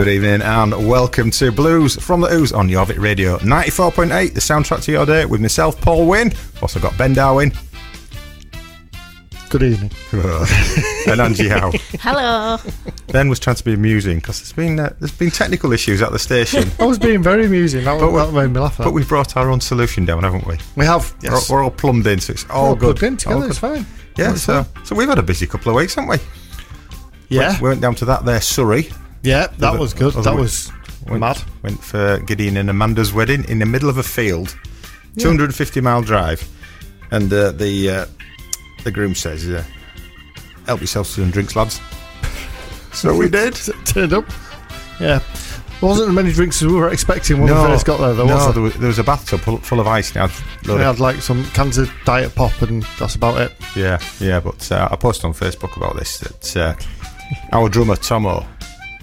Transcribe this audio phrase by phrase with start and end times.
[0.00, 4.82] Good evening and welcome to Blues from the Ooze on Jorvik Radio 94.8, the soundtrack
[4.84, 6.32] to your day with myself, Paul Wynn.
[6.62, 7.52] Also got Ben Darwin
[9.50, 9.90] Good evening.
[11.06, 11.70] and Angie Howe.
[12.00, 12.56] Hello.
[13.08, 16.12] Ben was trying to be amusing because there's been uh, there's been technical issues at
[16.12, 17.84] the station, I was being very amusing.
[17.84, 18.78] That, But we- that made me laugh.
[18.78, 20.56] but we've brought our own solution down, haven't we?
[20.76, 21.14] We have.
[21.20, 21.50] Yes.
[21.50, 22.96] We're, we're all plumbed in, so it's all All good.
[22.96, 23.42] plugged in together.
[23.42, 23.84] All It's fine.
[24.16, 24.84] Yeah, It's so fine.
[24.86, 26.16] so we've had a busy couple of weeks, haven't we?
[27.28, 27.60] Yeah.
[27.60, 28.88] We went down to that there Surrey.
[29.22, 29.48] Yeah.
[29.58, 30.14] That was good.
[30.14, 30.70] That was
[31.06, 31.42] Went, mad.
[31.62, 34.56] Went for Gideon and Amanda's wedding in the middle of a field,
[35.18, 36.46] 250 mile drive,
[37.10, 38.06] and uh, the uh,
[38.84, 39.64] the groom says, uh,
[40.66, 41.80] "Help yourselves to some drinks, lads."
[42.92, 43.54] so we did.
[43.84, 44.24] Turned up.
[45.00, 45.20] Yeah.
[45.80, 48.26] There wasn't as many drinks as we were expecting when we first got there, though,
[48.26, 48.52] no, was there?
[48.52, 50.28] there was, there was a bathtub full, full of ice now.
[50.66, 53.52] We had like some cans of Diet Pop, and that's about it.
[53.74, 56.74] Yeah, yeah, but uh, I posted on Facebook about this that uh,
[57.56, 58.46] our drummer Tomo,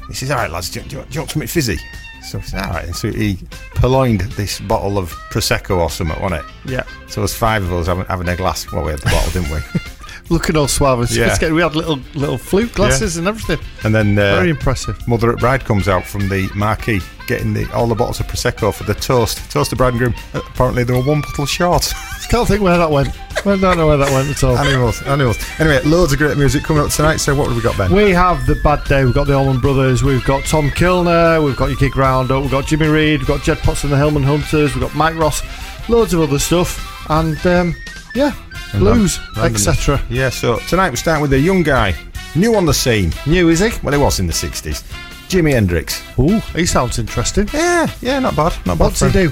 [0.07, 1.77] he says, "All right, lads, do you, do you, want- do you want something fizzy?"
[2.23, 3.37] So I said, "All right." And so he
[3.75, 6.51] purloined this bottle of prosecco or something, wasn't it?
[6.71, 6.83] Yeah.
[7.07, 8.71] So it was five of us having, having a glass.
[8.71, 9.59] Well, we had the bottle, didn't we?
[10.29, 11.25] Looking all suave and Yeah.
[11.25, 11.53] sophisticated.
[11.55, 13.59] We had little little flute glasses and everything.
[13.83, 15.07] And then uh, Very impressive.
[15.07, 18.73] Mother at Bride comes out from the marquee, getting the, all the bottles of prosecco
[18.73, 19.49] for the toast.
[19.51, 20.13] Toast to bride and groom.
[20.33, 21.93] Uh, Apparently, they were one bottle short.
[22.29, 23.07] Can't think where that went.
[23.45, 24.57] I don't know where that went at all.
[24.57, 25.37] animals, animals.
[25.59, 27.17] Anyway, loads of great music coming up tonight.
[27.17, 27.93] So, what have we got, Ben?
[27.93, 29.05] We have the Bad Day.
[29.05, 30.03] We've got the Allman Brothers.
[30.03, 31.41] We've got Tom Kilner.
[31.41, 32.41] We've got your gig roundup.
[32.41, 33.19] We've got Jimmy Reed.
[33.21, 34.75] We've got Jed Potts and the Hillman Hunters.
[34.75, 35.41] We've got Mike Ross.
[35.87, 37.09] Loads of other stuff.
[37.09, 37.75] And um,
[38.13, 38.33] yeah,
[38.73, 40.01] Um, blues, etc.
[40.09, 41.95] Yeah, so tonight we're starting with a young guy,
[42.35, 43.11] new on the scene.
[43.25, 43.69] New, is he?
[43.83, 44.83] Well, he was in the 60s.
[45.29, 46.01] Jimi Hendrix.
[46.19, 47.47] Ooh, he sounds interesting.
[47.53, 48.53] Yeah, yeah, not bad.
[48.65, 48.85] Not bad.
[48.85, 49.31] What's he do?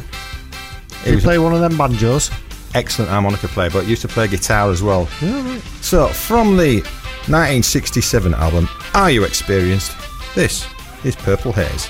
[1.04, 2.32] He He play one of them banjos.
[2.74, 5.08] excellent harmonica player, but used to play guitar as well.
[5.22, 5.62] Yeah, right.
[5.82, 6.82] So, from the
[7.28, 9.96] 1967 album, Are You Experienced?
[10.36, 10.68] This
[11.06, 11.90] is Purple Haze.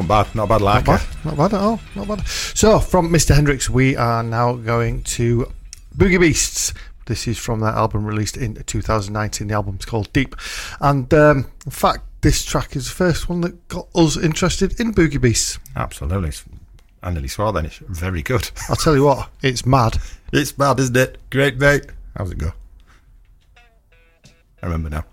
[0.00, 1.24] Not bad, not bad, like Not bad.
[1.26, 1.80] Not bad at all.
[1.94, 2.26] Not bad.
[2.26, 3.34] So, from Mr.
[3.34, 5.52] Hendrix, we are now going to
[5.94, 6.72] Boogie Beasts.
[7.04, 9.48] This is from that album released in 2019.
[9.48, 10.34] The album's called Deep.
[10.80, 14.94] And um, in fact, this track is the first one that got us interested in
[14.94, 15.58] Boogie Beasts.
[15.76, 16.30] Absolutely.
[16.30, 16.44] It's
[17.02, 17.66] I nearly swore then.
[17.66, 18.50] It's very good.
[18.70, 19.98] I'll tell you what, it's mad.
[20.32, 21.18] It's bad, isn't it?
[21.30, 21.86] Great, mate.
[22.16, 22.52] How's it go?
[24.62, 25.04] I remember now.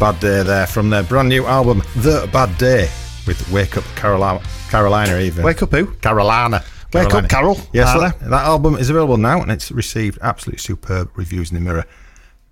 [0.00, 2.88] Bad Day there from their brand new album, The Bad Day,
[3.26, 5.44] with Wake Up Carolina, Carolina even.
[5.44, 5.92] Wake up, who?
[5.96, 6.64] Carolina.
[6.94, 7.18] Wake Carolina.
[7.18, 7.58] up, Carol.
[7.74, 11.60] Yes, that, that album is available now and it's received absolutely superb reviews in the
[11.60, 11.84] mirror.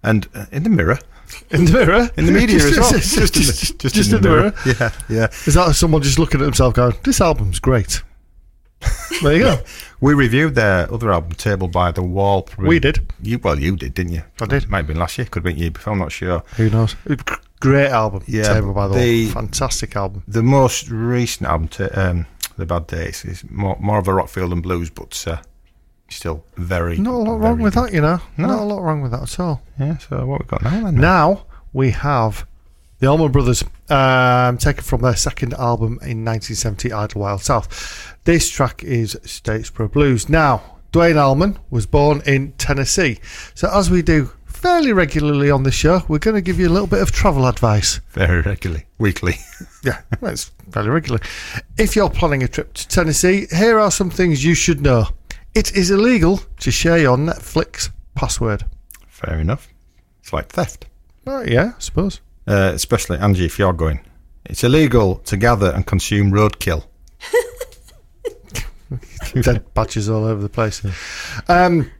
[0.02, 0.98] And uh, in the mirror,
[1.50, 2.10] In the mirror?
[2.18, 2.92] in the media as well.
[3.00, 4.52] just, just, in just, just in the mirror.
[4.66, 5.28] Yeah, yeah.
[5.46, 8.02] Is that someone just looking at himself going, this album's great?
[9.22, 9.58] There you go.
[10.00, 12.46] We reviewed their other album, Table by the Wall.
[12.56, 13.10] We did.
[13.20, 14.22] You, well, you did, didn't you?
[14.40, 14.68] I did.
[14.68, 16.44] Might have been last year, could have been year before, I'm not sure.
[16.56, 16.94] Who knows?
[17.58, 18.22] Great album.
[18.28, 19.32] Yeah, Table by the the- Wall.
[19.34, 20.22] Fantastic album.
[20.28, 24.28] The most recent album, t- um, The Bad Days, is more, more of a rock
[24.28, 25.38] field and blues, but uh,
[26.08, 26.98] still very.
[26.98, 28.20] Not a lot very wrong with that, you know.
[28.36, 28.46] No.
[28.46, 29.62] Not a lot wrong with that at all.
[29.80, 30.94] Yeah, so what we've got now then?
[30.94, 32.46] Now we have
[33.00, 38.16] the Allman Brothers, um, taken from their second album in 1970, Idlewild South.
[38.24, 40.28] This track is Statesboro Blues.
[40.28, 43.18] Now, Duane Allman was born in Tennessee.
[43.54, 46.70] So, as we do fairly regularly on the show, we're going to give you a
[46.70, 48.00] little bit of travel advice.
[48.10, 49.36] Very regularly, weekly.
[49.84, 51.20] Yeah, that's fairly regular.
[51.78, 55.06] If you're planning a trip to Tennessee, here are some things you should know.
[55.54, 58.64] It is illegal to share your Netflix password.
[59.06, 59.68] Fair enough.
[60.20, 60.86] It's like theft.
[61.28, 62.20] Oh, yeah, I suppose.
[62.48, 64.00] Uh, especially, Angie, if you're going.
[64.46, 66.84] It's illegal to gather and consume roadkill.
[69.42, 70.82] dead badges all over the place.
[71.48, 71.90] Um,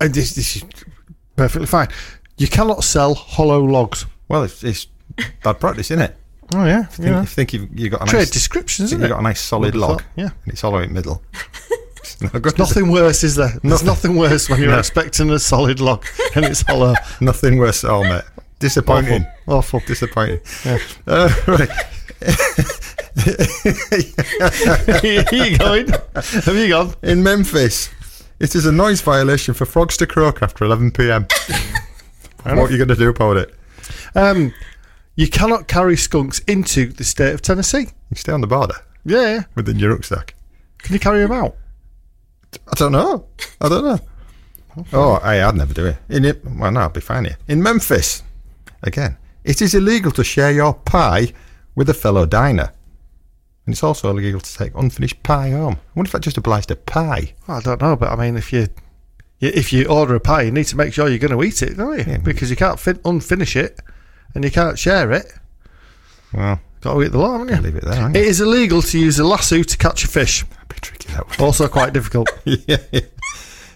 [0.00, 0.64] and this, this is
[1.36, 1.88] perfectly fine.
[2.36, 4.06] You cannot sell hollow logs.
[4.28, 4.86] Well, it's, it's
[5.42, 6.16] bad practice, isn't it?
[6.54, 9.14] Oh yeah, Think, you think you've, you've got a Trade nice, descriptions, isn't you've it?
[9.14, 10.28] got a nice solid log, thought, yeah.
[10.44, 11.22] and it's hollow in the middle.
[12.04, 12.58] It's not good, is it?
[12.58, 13.58] Nothing worse, is there?
[13.62, 14.78] There's nothing worse when you're No.
[14.78, 16.04] expecting a solid log
[16.36, 16.92] and it's hollow.
[17.22, 18.22] Nothing worse at all, mate.
[18.64, 19.26] Disappointing.
[19.46, 19.80] Awful.
[19.80, 20.40] Disappointing.
[20.64, 20.78] Yeah.
[21.06, 21.68] Uh, right.
[24.88, 25.88] Are you going?
[26.14, 26.94] Have you gone?
[27.02, 27.90] In Memphis,
[28.40, 31.26] it is a noise violation for frogs to croak after 11 p.m.
[32.44, 33.54] what are you going to do about it?
[34.14, 34.54] Um,
[35.14, 37.88] you cannot carry skunks into the state of Tennessee.
[38.08, 40.34] You stay on the border Yeah, within your rucksack.
[40.78, 41.54] Can you carry them out?
[42.66, 43.26] I don't know.
[43.60, 43.98] I don't know.
[44.94, 45.96] Oh, I, I'd never do it.
[46.08, 47.36] In it, well, no, I'll be fine here.
[47.46, 48.22] In Memphis,
[48.84, 51.32] again, it is illegal to share your pie
[51.74, 52.72] with a fellow diner.
[53.66, 55.74] And it's also illegal to take unfinished pie home.
[55.74, 57.34] I wonder if that just applies to pie.
[57.48, 58.68] I don't know, but I mean, if you
[59.40, 61.76] if you order a pie, you need to make sure you're going to eat it,
[61.76, 62.04] don't you?
[62.06, 62.18] Yeah.
[62.18, 63.80] Because you can't fin- unfinish it
[64.34, 65.26] and you can't share it.
[66.32, 67.62] Well, Got to eat the lot, haven't you?
[67.62, 68.10] leave it there.
[68.10, 70.44] It is illegal to use a lasso to catch a fish.
[70.44, 71.40] That'd be tricky, that would.
[71.40, 72.28] Also, quite difficult.
[72.44, 72.76] yeah.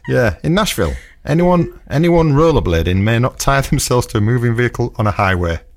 [0.06, 0.36] yeah.
[0.42, 0.92] In Nashville,
[1.24, 5.60] anyone anyone rollerblading may not tie themselves to a moving vehicle on a highway.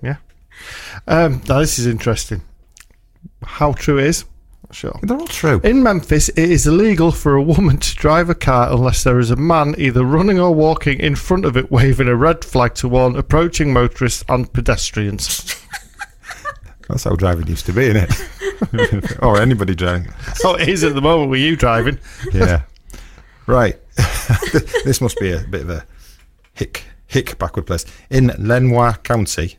[0.00, 0.16] Yeah.
[1.06, 2.42] Um, now this is interesting.
[3.42, 4.24] How true it is?
[4.70, 4.98] Sure.
[5.02, 5.60] They're all true.
[5.64, 9.30] In Memphis, it is illegal for a woman to drive a car unless there is
[9.30, 12.88] a man either running or walking in front of it waving a red flag to
[12.88, 15.56] warn approaching motorists and pedestrians.
[16.88, 19.18] That's how driving used to be, isn't it?
[19.22, 20.12] or anybody driving.
[20.44, 21.98] oh, it is at the moment with you driving.
[22.32, 22.62] Yeah.
[23.48, 23.76] Right.
[24.84, 25.84] this must be a bit of a
[26.54, 27.84] hick hick backward place.
[28.10, 29.58] In Lenoir County,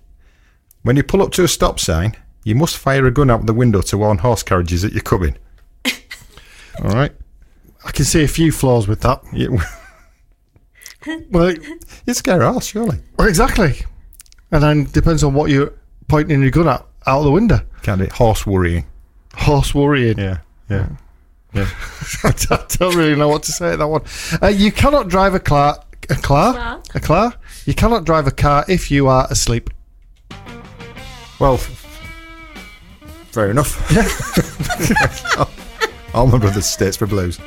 [0.83, 3.53] when you pull up to a stop sign, you must fire a gun out the
[3.53, 5.37] window to warn horse carriages that you're coming.
[6.83, 7.11] All right.
[7.85, 9.21] I can see a few flaws with that.
[11.31, 11.53] Well,
[12.05, 12.99] you scare a horse, surely.
[13.17, 13.79] well, exactly.
[14.51, 15.73] And then depends on what you're
[16.09, 17.61] pointing your gun at out of the window.
[17.83, 18.11] Can't it?
[18.11, 18.85] Horse worrying.
[19.33, 20.17] Horse worrying.
[20.17, 20.39] Yeah.
[20.69, 20.89] Yeah.
[22.23, 24.03] I don't really know what to say at that one.
[24.41, 25.83] Uh, you cannot drive a car.
[26.09, 26.53] A car?
[26.53, 26.81] Car.
[26.95, 27.33] A car?
[27.65, 29.69] You cannot drive a car if you are asleep.
[31.39, 31.57] Well,
[33.31, 33.79] fair enough.
[36.15, 37.39] Allman Brothers states for blues.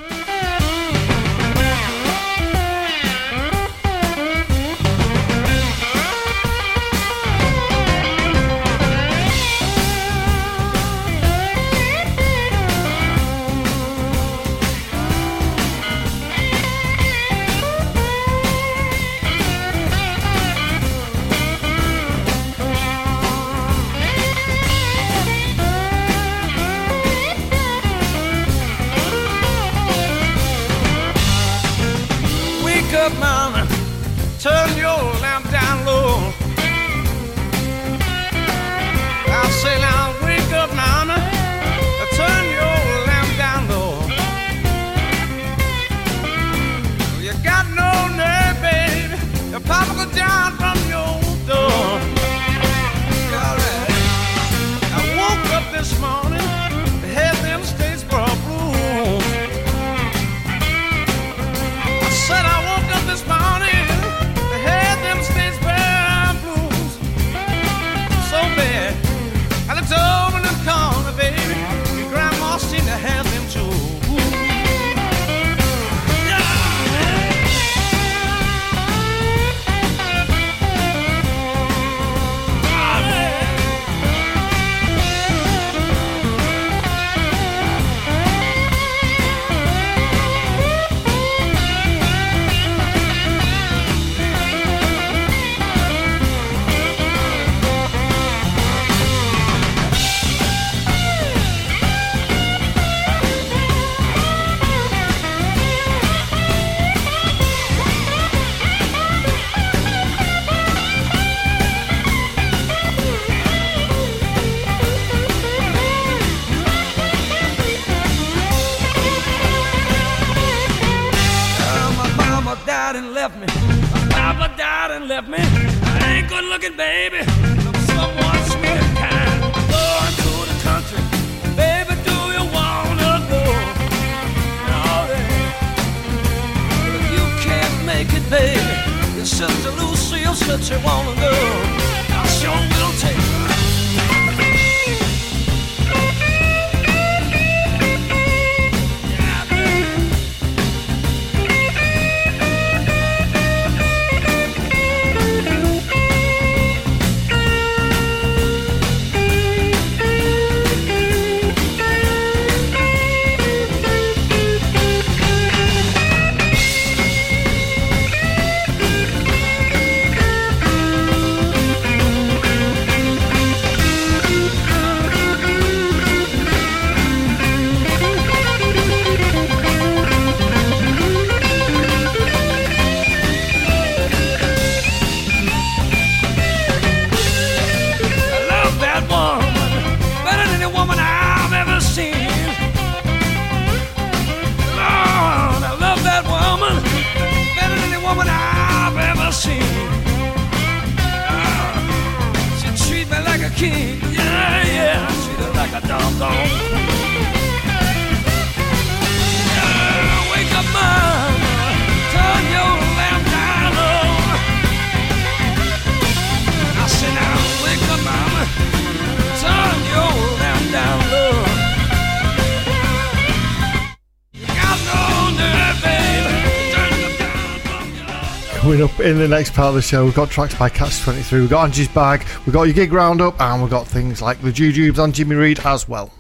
[229.43, 232.25] next part of the show, we've got tracks by Catch 23, we've got Angie's Bag,
[232.47, 235.59] we've got your gig roundup, and we've got things like the Jujubes and Jimmy Reed
[235.65, 236.13] as well.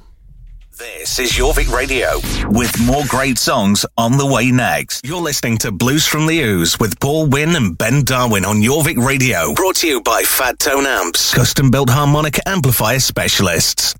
[0.77, 2.17] This is Jorvik Radio
[2.49, 5.07] with more great songs on the way next.
[5.07, 8.97] You're listening to Blues from the Ooze with Paul Wynn and Ben Darwin on Jorvik
[8.97, 9.55] Radio.
[9.55, 13.95] Brought to you by Fat Tone Amps, custom built harmonic amplifier specialists.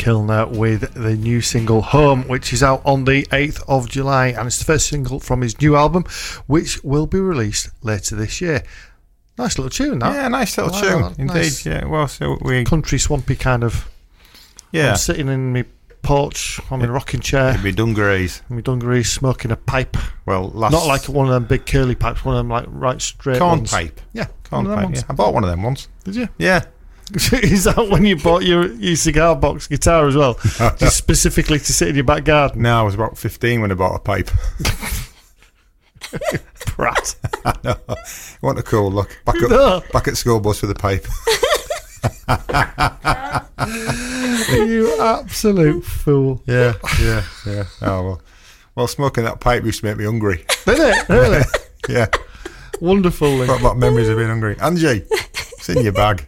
[0.00, 4.46] Kilner with the new single Home, which is out on the 8th of July, and
[4.46, 6.04] it's the first single from his new album,
[6.46, 8.62] which will be released later this year.
[9.38, 10.14] Nice little tune, that.
[10.14, 11.26] Yeah, nice little Wow, tune.
[11.26, 11.64] nice.
[11.66, 11.70] Indeed.
[11.82, 11.84] Yeah.
[11.86, 12.64] Well, so we.
[12.64, 13.88] Country swampy kind of.
[14.72, 14.90] Yeah.
[14.92, 15.64] I'm sitting in my
[16.02, 18.40] porch, I'm in a rocking chair, It'd be dungarees.
[18.48, 19.96] in my dungarees, smoking a pipe.
[20.24, 20.72] Well, last.
[20.72, 23.58] Not like one of them big curly pipes, one of them like right straight corn
[23.60, 23.70] ones.
[23.70, 24.00] pipe.
[24.14, 24.88] Yeah, Corn pipe.
[24.94, 25.02] Yeah.
[25.08, 25.88] I bought one of them once.
[26.04, 26.28] Did you?
[26.38, 26.64] Yeah.
[27.32, 30.34] Is that when you bought your, your cigar box guitar as well?
[30.78, 32.62] Just specifically to sit in your back garden?
[32.62, 34.30] No, I was about 15 when I bought a pipe.
[36.66, 37.14] Prat.
[37.64, 37.76] no.
[38.40, 39.18] What a cool look.
[39.24, 39.82] Back, up, No.
[39.92, 41.06] back at school bus with a pipe.
[44.50, 46.42] you absolute fool.
[46.46, 47.64] Yeah, yeah, yeah.
[47.82, 48.20] Oh, well.
[48.76, 50.44] Well, smoking that pipe used to make me hungry.
[50.64, 51.08] Did it?
[51.08, 51.42] Really?
[51.88, 52.06] Yeah.
[52.80, 53.44] Wonderful.
[53.46, 54.56] Got memories of being hungry.
[54.60, 56.24] Angie, it's in your bag.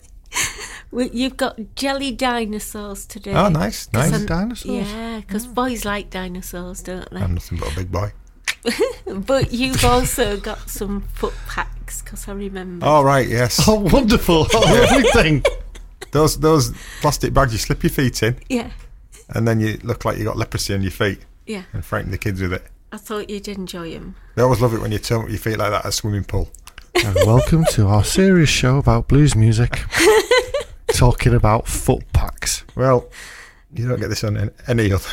[0.92, 3.32] Well, You've got jelly dinosaurs today.
[3.32, 4.12] Oh, nice, nice.
[4.12, 4.86] I'm- Dinosaurs?
[4.92, 7.20] Yeah, because boys like dinosaurs, don't they?
[7.20, 8.12] I'm nothing but a big boy.
[9.26, 12.86] but you've also got some foot packs, because I remember.
[12.86, 13.66] All right, yes.
[13.66, 14.46] Oh, wonderful.
[14.54, 15.42] Oh, everything.
[16.12, 18.70] Those those plastic bags you slip your feet in, Yeah,
[19.30, 21.62] and then you look like you got leprosy on your feet yeah.
[21.72, 22.64] and frighten the kids with it.
[22.92, 24.14] I thought you'd enjoy them.
[24.34, 26.24] They always love it when you turn up your feet like that at a swimming
[26.24, 26.50] pool.
[27.02, 29.80] And welcome to our serious show about blues music.
[30.88, 32.64] Talking about foot packs.
[32.76, 33.08] Well,
[33.74, 35.08] you don't get this on any other.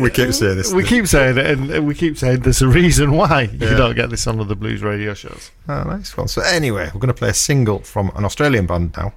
[0.00, 0.72] We keep saying this.
[0.72, 3.76] We keep saying it, and we keep saying there's a reason why you Yeah.
[3.76, 5.50] don't get this on other blues radio shows.
[5.68, 6.28] Oh, nice one.
[6.28, 9.12] So anyway, we're going to play a single from an Australian band now.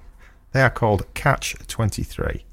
[0.52, 2.46] They are called Catch 23.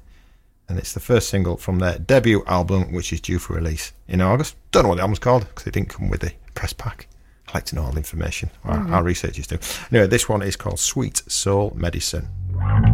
[0.69, 4.21] And it's the first single from their debut album, which is due for release in
[4.21, 4.55] August.
[4.71, 7.07] Don't know what the album's called because it didn't come with the press pack.
[7.47, 8.51] I like to know all the information.
[8.65, 8.93] Our, mm-hmm.
[8.93, 9.57] our researchers do.
[9.91, 12.27] Anyway, this one is called Sweet Soul Medicine.
[12.59, 12.89] I'm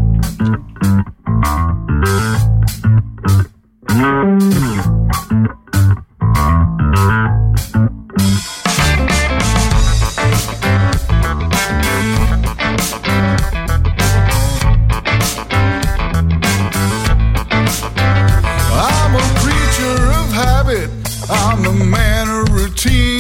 [19.16, 20.90] a creature of habit.
[21.30, 23.13] I'm a man of routine.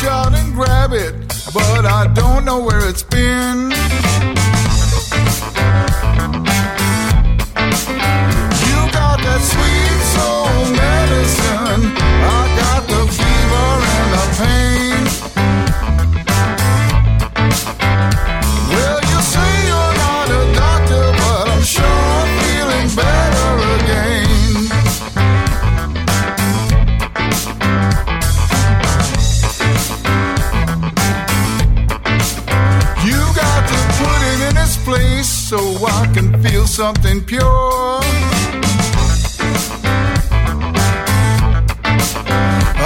[0.00, 1.14] Reach out and grab it,
[1.52, 3.72] but I don't know where it's been.
[36.78, 37.42] Something pure.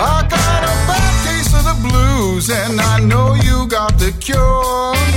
[0.01, 5.12] I got a bad case of the blues, and I know you got the cure.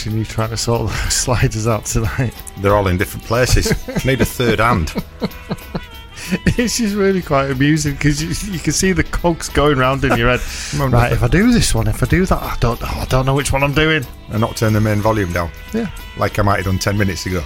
[0.00, 2.32] Watching you trying to sort those sliders out tonight.
[2.56, 3.66] They're all in different places.
[4.06, 4.94] Need a third hand.
[6.56, 10.16] It's just really quite amusing because you, you can see the cogs going round in
[10.16, 10.40] your head.
[10.92, 13.26] right, if I do this one, if I do that, I don't, oh, I don't
[13.26, 14.06] know which one I'm doing.
[14.28, 15.50] And not turn the main volume down.
[15.74, 15.90] Yeah.
[16.16, 17.42] Like I might have done 10 minutes ago.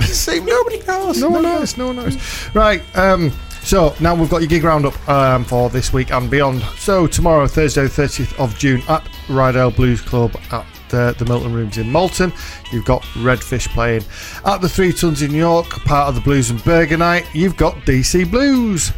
[0.00, 1.20] Same, nobody knows.
[1.20, 1.76] No one knows.
[1.76, 2.18] No one knows.
[2.54, 2.82] Right.
[2.96, 6.62] Um, so now we've got your gig roundup um, for this week and beyond.
[6.78, 11.78] So tomorrow, Thursday, 30th of June, at Ryedale Blues Club at the, the Milton Rooms
[11.78, 12.32] in Malton,
[12.72, 14.04] you've got Redfish playing.
[14.44, 17.74] At the Three Tuns in York, part of the Blues and Burger Night, you've got
[17.86, 18.92] DC Blues.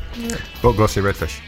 [0.62, 1.40] But go see Redfish.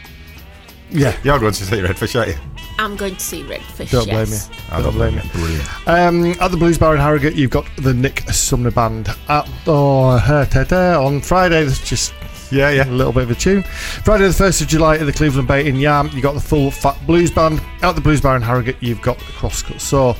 [0.91, 1.17] Yeah.
[1.23, 2.37] You're going to see Redfish, aren't you?
[2.77, 3.91] I'm going to see Redfish.
[3.91, 4.49] Don't blame yes.
[4.49, 4.55] you.
[4.71, 5.21] I Don't blame you.
[5.31, 5.87] Brilliant.
[5.87, 9.07] Um, at the Blues Bar in Harrogate, you've got the Nick Sumner Band.
[9.29, 12.13] At oh, uh, ta- ta, on Friday, there's just
[12.51, 13.63] Yeah, yeah, a little bit of a tune.
[13.63, 16.69] Friday the 1st of July at the Cleveland Bay in Yarm, you got the full
[16.69, 17.61] Fat Blues Band.
[17.81, 20.15] At the Blues Bar in Harrogate, you've got the Crosscut Saw.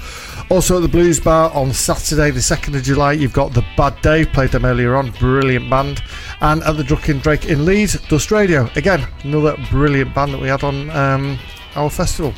[0.50, 4.00] Also at the Blues Bar on Saturday the 2nd of July, you've got the Bad
[4.02, 6.02] Day, played them earlier on, brilliant band.
[6.42, 8.70] And at the Drucken Drake in Leeds, Dust Radio.
[8.76, 11.40] Again, another brilliant band that we had on um,
[11.76, 12.34] our festival.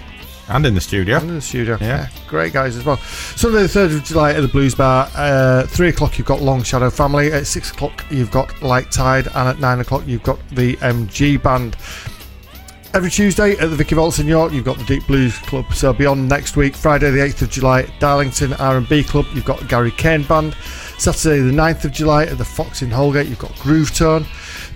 [0.50, 1.18] And in the studio.
[1.20, 1.78] in the studio.
[1.82, 2.08] Yeah.
[2.28, 2.98] great guys as well.
[2.98, 5.10] Sunday the third of July at the Blues Bar.
[5.16, 7.32] Uh, Three o'clock you've got Long Shadow Family.
[7.32, 11.42] At six o'clock you've got Light Tide, and at nine o'clock you've got the MG
[11.42, 11.76] Band.
[12.94, 15.72] Every Tuesday at the Vicky Vaults in York, you've got the Deep Blues Club.
[15.74, 19.92] So beyond next week, Friday the 8th of July Darlington R&B Club, you've got Gary
[19.92, 20.56] Kane Band.
[20.98, 24.26] Saturday the 9th of July at the Fox in Holgate, you've got Groove Tone.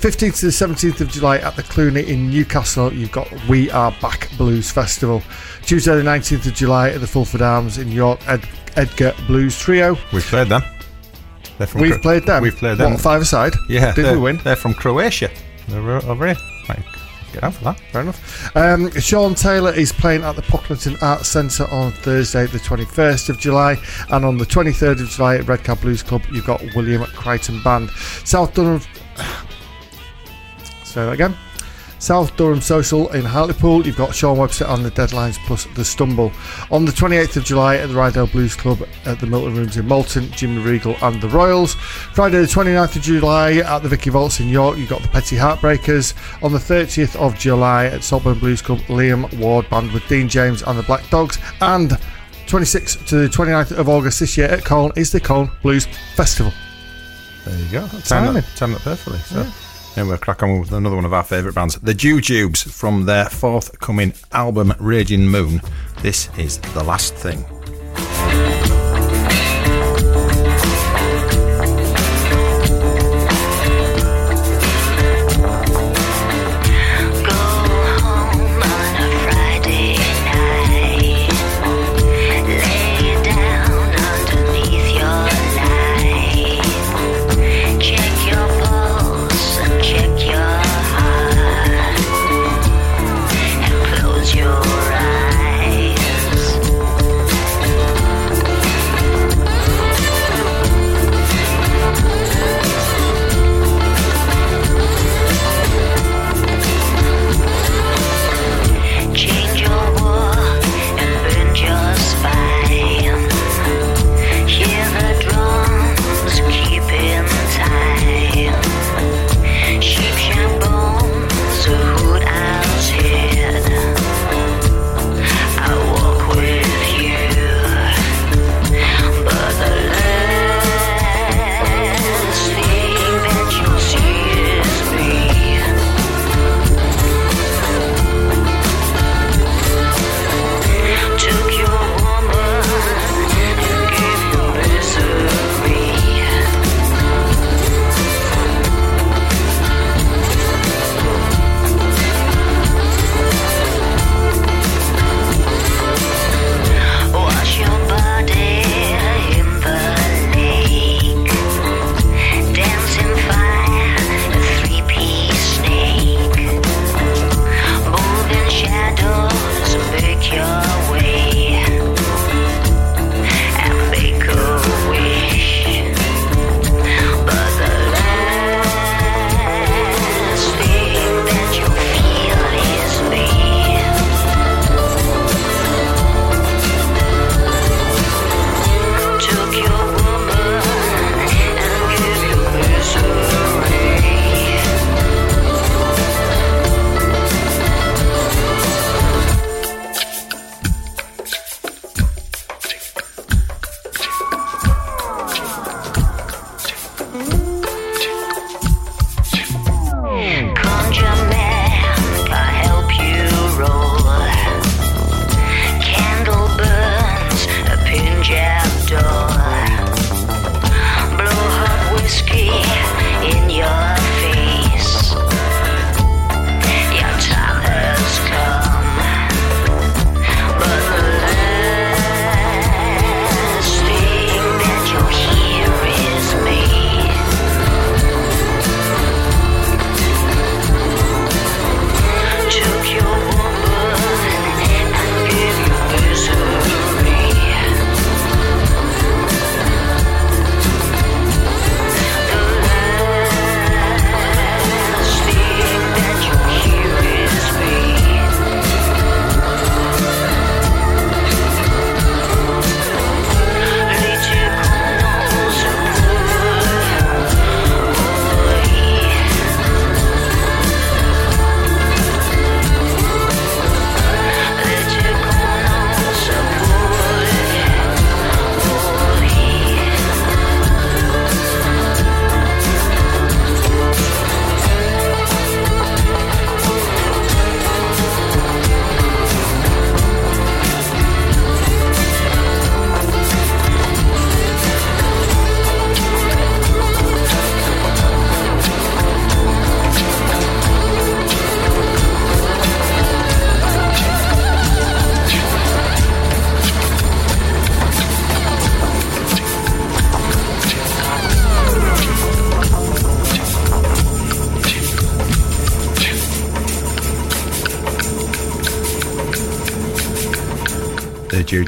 [0.02, 3.92] 15th to the 17th of July at the Cluny in Newcastle, you've got We Are
[4.02, 5.22] Back Blues Festival.
[5.64, 9.96] Tuesday the 19th of July at the Fulford Arms in York, Ed- Edgar Blues Trio.
[10.12, 10.64] We've played them.
[11.60, 12.42] They're from We've Cro- played them.
[12.42, 12.94] We've played them.
[12.94, 13.54] What, five aside?
[13.70, 13.94] Yeah.
[13.94, 14.38] Did we win?
[14.44, 15.30] They're from Croatia.
[15.68, 16.36] They're over here.
[17.34, 17.80] Get out for that.
[17.92, 18.56] Fair enough.
[18.58, 23.40] Um, Sean Taylor is playing at the Pocklington Arts Centre on Thursday, the 21st of
[23.40, 23.78] July,
[24.10, 27.62] and on the 23rd of July at Red Cab Blues Club, you've got William Crichton
[27.64, 27.90] Band.
[28.26, 28.82] South Durham.
[30.92, 31.38] Say that again.
[32.00, 36.34] South Durham Social in Hartlepool, you've got Sean Webster on the Deadlines plus The Stumble.
[36.70, 39.88] On the 28th of July at the Ryedale Blues Club at the Milton Rooms in
[39.88, 41.76] Malton, Jimmy Regal and the Royals.
[41.76, 45.38] Friday the 29th of July at the Vicky Vaults in York, you've got the Petty
[45.38, 46.14] Heartbreakers.
[46.44, 50.64] On the 30th of July at Saltburn Blues Club, Liam Ward Band with Dean James
[50.64, 51.38] and the Black Dogs.
[51.62, 51.92] And
[52.48, 56.52] 26th to the 29th of August this year at Colne is the Colne Blues Festival.
[57.46, 57.88] There you go.
[57.88, 58.02] timing.
[58.04, 59.20] Timed that, timed that perfectly.
[59.20, 59.48] So.
[59.98, 63.26] And we'll crack on with another one of our favourite bands, the Jujubes, from their
[63.26, 65.62] forthcoming album Raging Moon.
[66.02, 68.51] This is The Last Thing.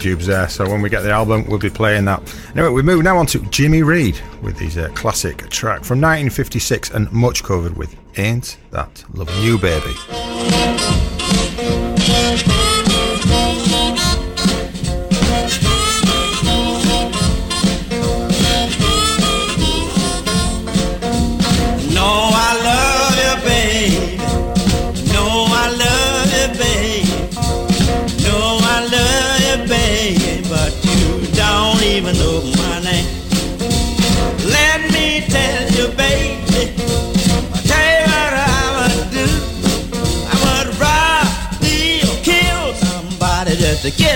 [0.04, 0.50] Jujubes there.
[0.50, 2.22] So when we get the album, we'll be playing that.
[2.56, 6.92] Anyway, we move now on to Jimmy Reed with his uh, classic track from 1956
[6.92, 9.94] and much covered with Ain't That Loving You Baby.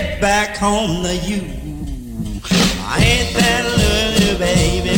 [0.01, 1.41] Get back home to you.
[2.93, 3.63] I ain't that
[4.21, 4.95] you, baby.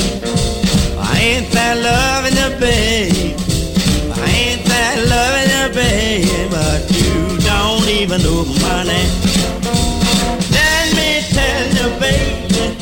[0.99, 3.37] I ain't that loving you, babe.
[4.11, 6.51] I ain't that loving you, babe.
[6.51, 7.15] But you
[7.51, 9.13] don't even know my name.
[10.57, 12.75] Let me tell you, baby.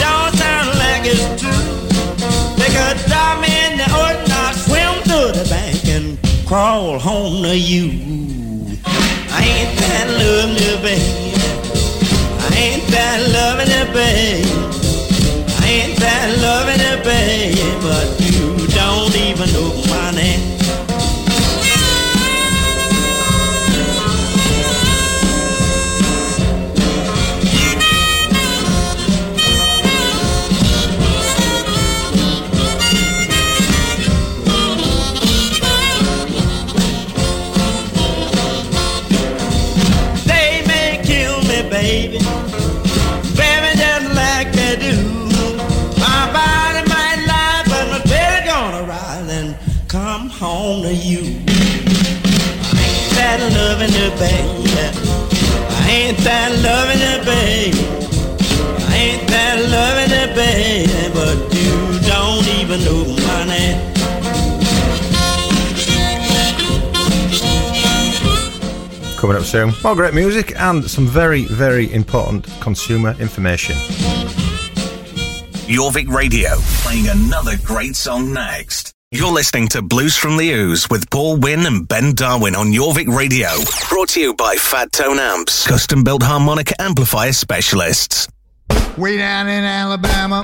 [0.00, 1.68] Don't sound like it's true.
[3.58, 8.17] In the ocean, swim to the bank and crawl home to you.
[9.38, 11.36] I ain't that loving you, babe.
[12.44, 14.46] I ain't that loving you, babe.
[15.62, 20.57] I ain't that loving you, babe, but you don't even know my name.
[50.88, 51.20] To you.
[51.20, 54.72] I ain't that loving you, baby.
[55.68, 57.78] I ain't that loving you, baby.
[58.84, 61.72] I ain't that loving you, baby, but you
[62.08, 63.78] don't even know my name.
[69.18, 73.76] Coming up soon, more great music and some very, very important consumer information.
[75.68, 78.97] Jorvik Radio, playing another great song next.
[79.10, 83.08] You're listening to Blues from the Ooze with Paul Wynn and Ben Darwin on Jorvik
[83.08, 83.48] Radio.
[83.88, 88.28] Brought to you by Fat Tone Amps, custom built harmonic amplifier specialists.
[88.98, 90.42] Way down in Alabama,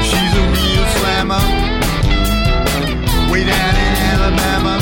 [0.00, 1.42] she's a real slammer.
[3.32, 4.78] Way down in Alabama,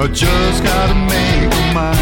[0.00, 1.98] I just gotta make her mine.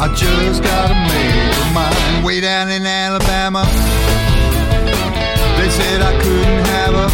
[0.00, 2.24] I just gotta make her mine.
[2.24, 3.64] Way down in Alabama,
[5.74, 7.10] said I couldn't have her.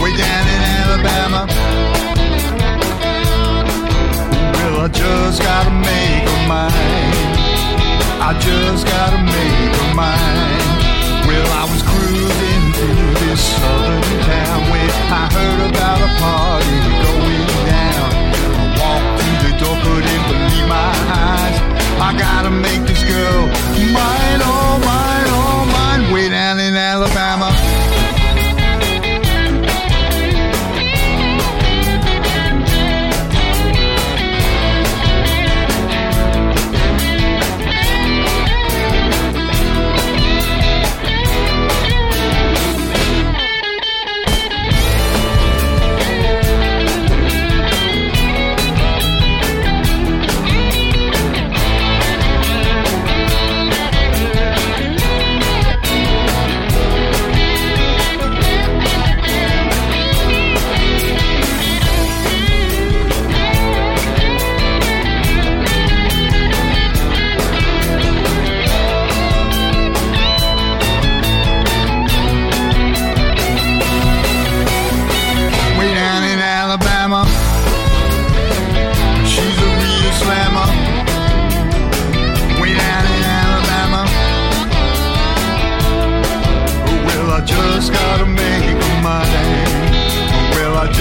[0.00, 1.42] Way down in Alabama.
[4.56, 7.12] Well, I just gotta make her mine.
[8.28, 10.64] I just gotta make her mine.
[11.28, 17.46] Well, I was cruising through this southern town when I heard about a party going
[17.68, 18.08] down.
[18.60, 20.92] I walked through the door, couldn't believe my
[21.28, 21.56] eyes.
[22.00, 23.71] I gotta make this girl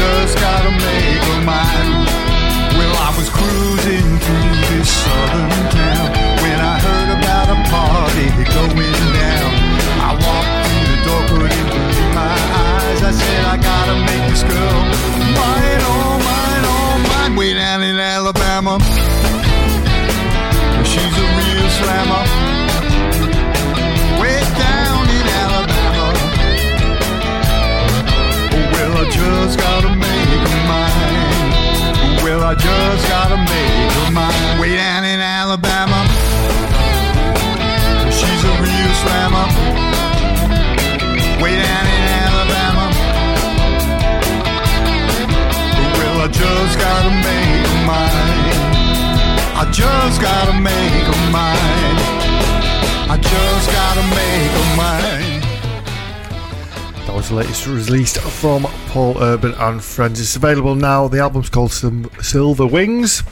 [0.01, 0.60] just gotta
[34.13, 36.05] mama way down in Alabama.
[38.11, 39.47] She's a real slammer.
[41.41, 42.85] Way down in Alabama.
[45.97, 48.51] Well, I just gotta make a mind.
[49.55, 51.99] I just gotta make a mind.
[53.09, 55.43] I just gotta make a mind.
[57.07, 60.19] That was the latest released from Paul Urban and Friends.
[60.19, 61.07] It's available now.
[61.07, 63.23] The album's called Silver Wings.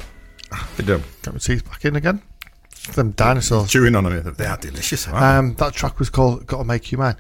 [0.78, 1.02] They do.
[1.22, 2.22] Can we see back in again?
[2.96, 3.70] Them dinosaurs.
[3.70, 4.34] Chewing on them.
[4.38, 5.08] They are delicious.
[5.08, 5.26] aren't they?
[5.26, 7.16] Um, that track was called "Gotta Make You Mine."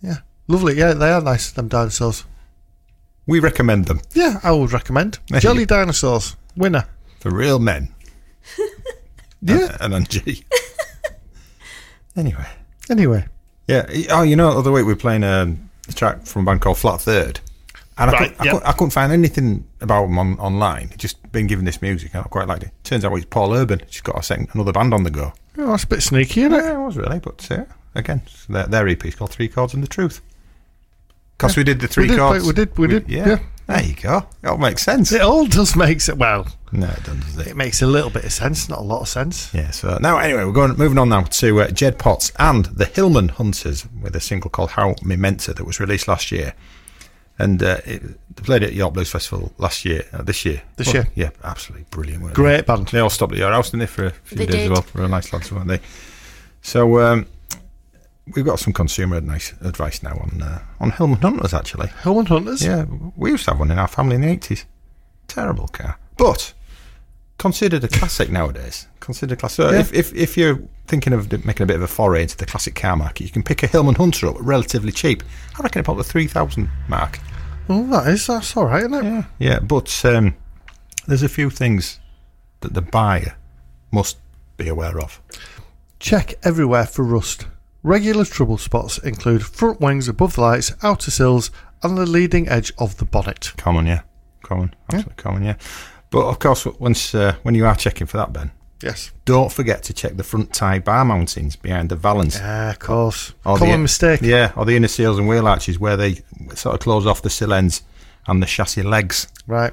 [0.00, 0.18] Yeah,
[0.48, 0.76] lovely.
[0.76, 1.50] Yeah, they are nice.
[1.52, 2.24] Them dinosaurs.
[3.26, 6.86] we recommend them Yeah, I would recommend There Jelly Dinosaurs winner.
[7.20, 7.94] for real men.
[9.44, 9.76] Yeah.
[9.80, 10.44] And on G.
[12.16, 12.46] anyway.
[12.90, 13.26] Anyway,
[13.66, 13.86] Yeah.
[14.10, 16.60] Oh, you know, the other week we were playing um, a track from a band
[16.60, 17.40] called Flat Third.
[17.98, 18.50] And I, Right, couldn't, I, yeah.
[18.52, 20.90] couldn't, I couldn't find anything about them on, online.
[20.96, 22.70] Just been given this music and I quite liked it.
[22.84, 23.82] Turns out it's Paul Urban.
[23.88, 25.32] She's got a second, another band on the go.
[25.58, 26.64] oh, that's a bit sneaky, isn't it?
[26.64, 27.64] Yeah, it was really, but uh,
[27.94, 30.20] again, their, their EP is called Three Chords and the Truth.
[31.36, 32.46] Because we did the three did chords.
[32.46, 33.38] we did- we did, yeah.
[33.66, 34.26] There you go.
[34.42, 35.12] It all makes sense.
[35.12, 36.18] It all does make sense.
[36.18, 37.20] Well, No, it doesn't.
[37.20, 37.46] does it?
[37.48, 39.52] it makes a little bit of sense, not a lot of sense.
[39.54, 42.84] Yeah, so now anyway, we're going moving on now to uh, Jed Potts and the
[42.84, 46.54] Hillman Hunters with a single called How Me Mentor that was released last year.
[47.38, 48.02] And uh, it,
[48.36, 50.62] they played it at York Blues Festival last year, uh, this year.
[50.76, 51.08] This Well, year.
[51.14, 52.22] Yeah, absolutely brilliant.
[52.22, 52.88] weren't Great band.
[52.88, 52.98] They?
[52.98, 54.64] they all stopped at your house, didn't they, for a few They days did.
[54.64, 54.84] as well.
[54.94, 55.80] Real nice lads, weren't they?
[56.60, 57.26] So um,
[58.36, 61.88] we've got some consumer advice, advice now on uh, on Hillman Hunters, actually.
[62.02, 62.62] Hillman Hunters.
[62.64, 62.84] Yeah,
[63.16, 64.64] we used to have one in our family in the 80s.
[65.26, 65.98] Terrible car.
[66.16, 66.52] But
[67.38, 68.86] considered a classic nowadays.
[69.00, 69.56] Considered classic.
[69.56, 69.80] So Yeah.
[69.80, 72.74] if, if, if you're thinking of making a bit of a foray into the classic
[72.74, 75.22] car market, you can pick a Hillman Hunter up relatively cheap.
[75.58, 77.18] I reckon about the 3,000 mark.
[77.68, 79.04] Oh, that is that's all right, isn't it?
[79.04, 79.24] Yeah.
[79.38, 80.34] Yeah, but um,
[81.06, 82.00] there's a few things
[82.60, 83.36] that the buyer
[83.90, 84.18] must
[84.56, 85.20] be aware of.
[85.98, 87.46] Check everywhere for rust.
[87.84, 91.50] Regular trouble spots include front wings above the lights, outer sills,
[91.82, 93.52] and the leading edge of the bonnet.
[93.56, 94.02] Common, yeah.
[94.42, 94.74] Common.
[94.92, 95.56] Absolutely common, yeah.
[96.12, 98.50] But of course, once uh, when you are checking for that, Ben,
[98.82, 99.10] Yes.
[99.24, 102.36] don't forget to check the front tie bar mountings behind the valance.
[102.38, 103.32] Yeah, of course.
[103.44, 104.20] Or Common the- mistake.
[104.22, 106.22] Yeah, or the inner seals and wheel arches where they
[106.54, 107.82] sort of close off the sill ends
[108.26, 109.26] and the chassis legs.
[109.46, 109.72] Right.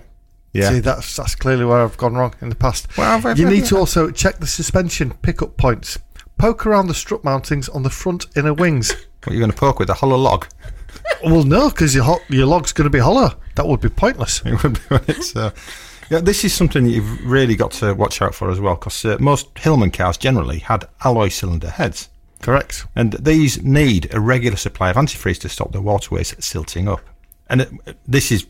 [0.54, 0.70] Yeah.
[0.72, 2.88] See, that's that's clearly where I've gone wrong in the past.
[2.98, 6.00] Well, I've- you I've- need to also check the suspension pickup points.
[6.38, 8.92] Poke around the strut mountings on the front inner wings.
[9.26, 10.48] What are you're going to poke with a hollow log?
[11.26, 13.34] well, no, because your ho- your log's going to be hollow.
[13.56, 14.42] That would be pointless.
[14.46, 15.36] It would be when it's.
[15.36, 15.52] Uh,
[16.10, 19.18] yeah, this is something you've really got to watch out for as well, because uh,
[19.20, 22.10] most Hillman cars generally had alloy cylinder heads,
[22.41, 22.86] Correct.
[22.95, 27.01] and these need a regular supply of antifreeze to stop the waterways silting up.
[27.49, 28.47] And it, this is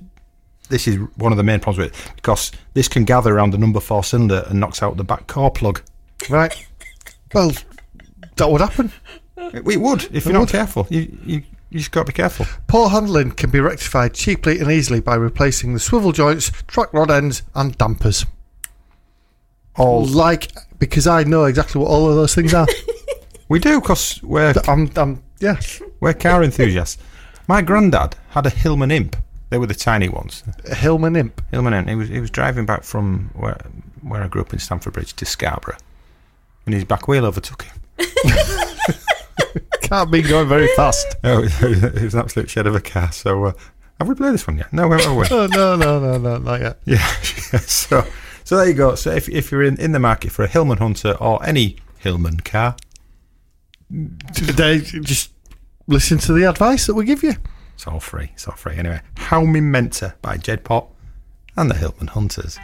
[0.69, 3.57] this is one of the main problems with it, because this can gather around the
[3.57, 5.81] number four cylinder and knocks out the back core plug.
[6.29, 6.55] Right.
[7.33, 7.51] Well,
[8.35, 8.91] that would happen.
[9.37, 10.85] It, it would if you're not careful.
[10.89, 12.45] You you you just got to be careful.
[12.67, 17.11] Poor handling can be rectified cheaply and easily by replacing the swivel joints, track rod
[17.11, 18.25] ends, and dampers.
[19.75, 22.67] All like because I know exactly what all of those things are.
[23.49, 25.59] We do because we're I'm, I'm yeah.
[25.99, 27.01] we're car enthusiasts.
[27.47, 29.15] My granddad had a Hillman Imp.
[29.49, 30.43] They were the tiny ones.
[30.69, 31.41] A Hillman Imp.
[31.49, 31.89] Hillman Imp.
[31.89, 33.59] He was he was driving back from where
[34.01, 35.77] where I grew up in Stamford Bridge to Scarborough,
[36.67, 37.81] and his back wheel overtook him.
[39.89, 41.15] Can't be going very fast.
[41.23, 43.11] Oh, it was an absolute shed of a car.
[43.11, 43.51] So uh,
[43.99, 44.71] have we played this one yet?
[44.71, 45.31] No, we haven't.
[45.31, 46.79] Oh no no no no not yet.
[46.85, 47.05] Yeah.
[47.65, 48.05] so
[48.43, 48.95] so there you go.
[48.95, 52.37] So if if you're in, in the market for a Hillman Hunter or any Hillman
[52.41, 52.75] car,
[53.89, 55.31] They just
[55.87, 57.33] listen to the advice that we give you.
[57.73, 58.31] it's all free.
[58.35, 58.75] It's all free.
[58.77, 60.93] Anyway, How Me Mentor by Jed Potts
[61.57, 62.57] and the Hillman Hunters.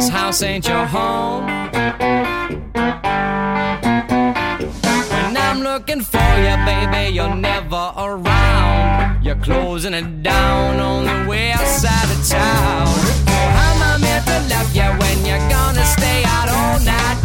[0.00, 1.44] This house ain't your home.
[5.12, 9.22] When I'm looking for you, baby, you're never around.
[9.22, 12.86] You're closing it down on the west side of town.
[13.56, 17.18] How am I meant to love you when you're gonna stay out all night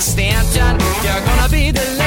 [0.00, 0.78] extension.
[1.04, 1.99] You're gonna be the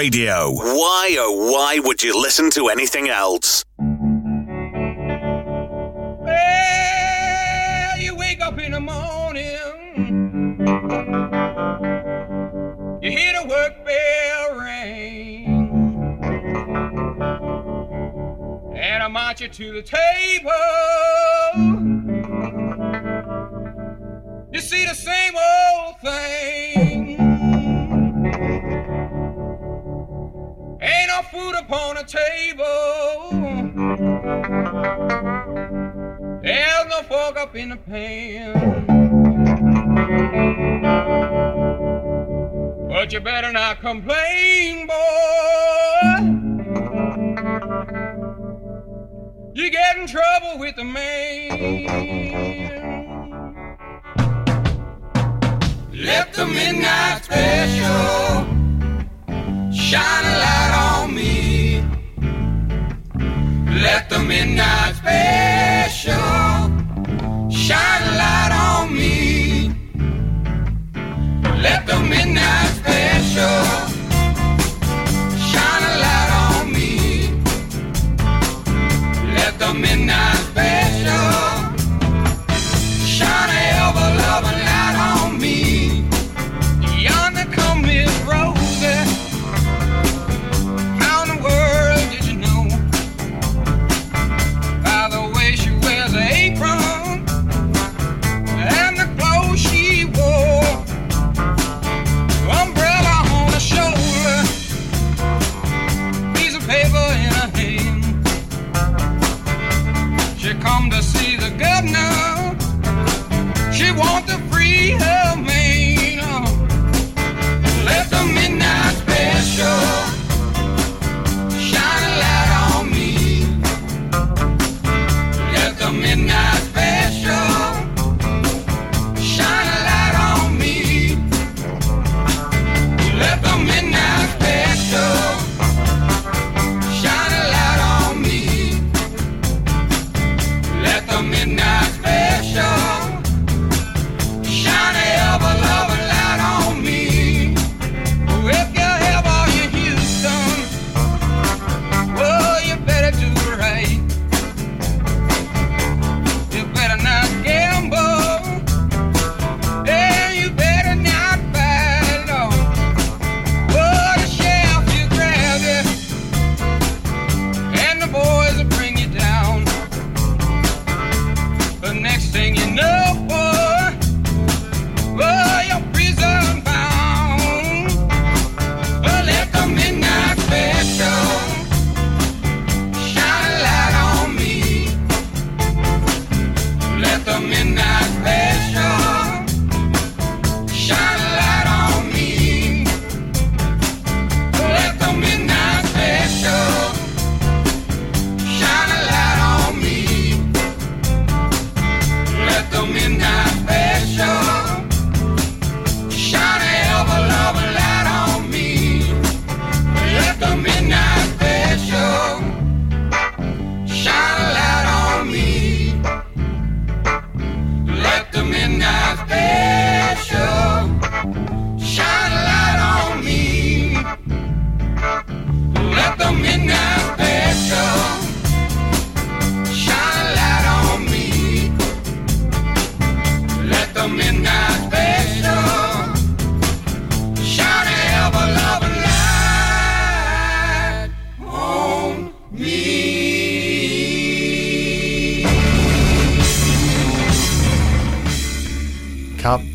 [0.00, 0.50] Radio.
[0.52, 3.66] Why, oh, why would you listen to anything else?
[6.18, 10.56] Well, you wake up in the morning,
[13.02, 15.44] you hear the work bell ring,
[18.74, 20.50] and I march you to the table.
[24.50, 27.09] You see the same old thing.
[30.82, 33.30] Ain't no food upon the table.
[36.42, 38.86] There's no fork up in the pan.
[42.88, 44.94] But you better not complain, boy.
[49.52, 51.90] You get in trouble with the man.
[55.92, 58.49] Let the midnight special
[59.72, 61.82] shine a light on me.
[63.82, 66.14] Let the midnight special
[67.50, 69.72] shine a light on me.
[71.62, 73.62] Let the midnight special
[75.50, 76.90] shine a light on me.
[79.36, 80.39] Let the midnight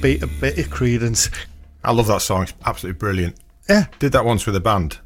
[0.06, 1.34] beat a bit of Creedence.
[1.84, 2.43] I love that song.
[2.43, 3.38] It's absolutely brilliant.
[3.68, 3.86] Yeah.
[3.97, 4.99] Did that once with a band.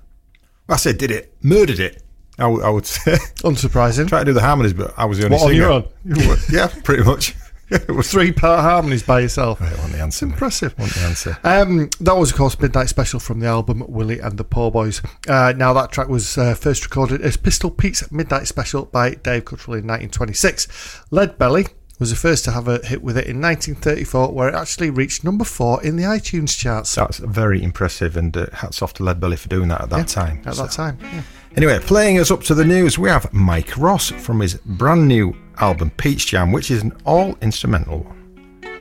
[0.67, 1.33] I said did it.
[1.41, 2.03] Murdered it.
[2.37, 3.13] I, w- I would say.
[3.43, 4.09] Unsurprising.
[4.09, 5.61] Try to do the harmonies, but I was the only What, on singer.
[5.61, 6.37] your own?
[6.51, 7.33] yeah, pretty much.
[7.69, 9.61] it was Three part harmonies by yourself.
[9.61, 10.25] I want the answer.
[10.25, 10.77] Impressive.
[10.77, 11.37] Want the answer.
[11.45, 15.01] Um, that was, of course, Midnight Special from the album Willie and the Poor Boys.
[15.29, 19.45] Uh, now, that track was uh, first recorded as Pistol Pete's Midnight Special by Dave
[19.45, 21.05] Cutrell in 1926.
[21.11, 21.67] Lead Belly
[21.99, 25.23] was the first to have a hit with it in 1934, where it actually reached
[25.23, 26.95] number four in the iTunes charts.
[26.95, 30.03] That's very impressive, and uh, hats off to Leadbelly for doing that at that Yeah,
[30.05, 30.41] time.
[30.45, 31.21] At So- that time, yeah.
[31.57, 35.35] Anyway, playing us up to the news, we have Mike Ross from his brand new
[35.57, 38.15] album Peach Jam, which is an all instrumental one.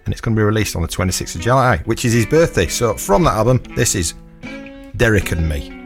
[0.05, 2.67] And it's going to be released on the 26th of July, which is his birthday.
[2.69, 4.15] So, from that album, this is
[4.97, 5.78] Derek and Me.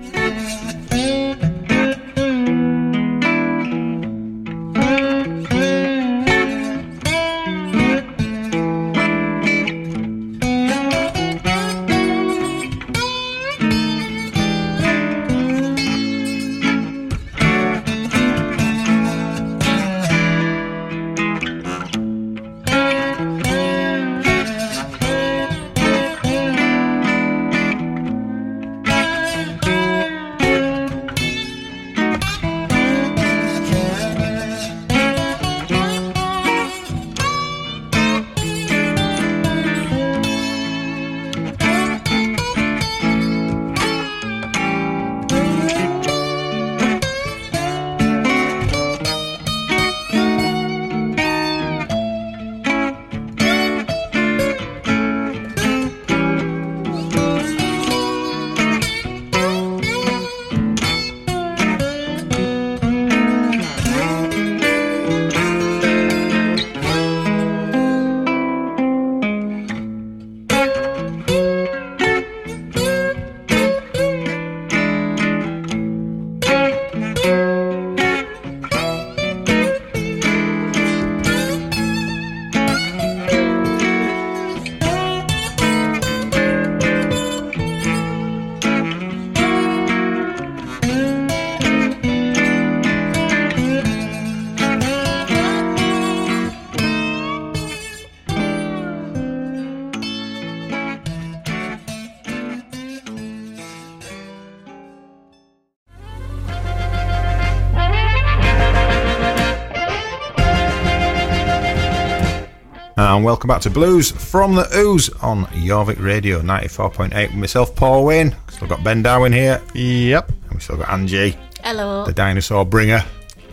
[113.05, 118.05] And welcome back to Blues from the Ooze on Jorvik Radio 94.8 with myself, Paul
[118.07, 118.35] Wayne.
[118.51, 119.61] Still got Ben Darwin here.
[119.75, 120.29] Yep.
[120.29, 122.07] And we still got Angie, Hello.
[122.07, 123.05] the dinosaur bringer.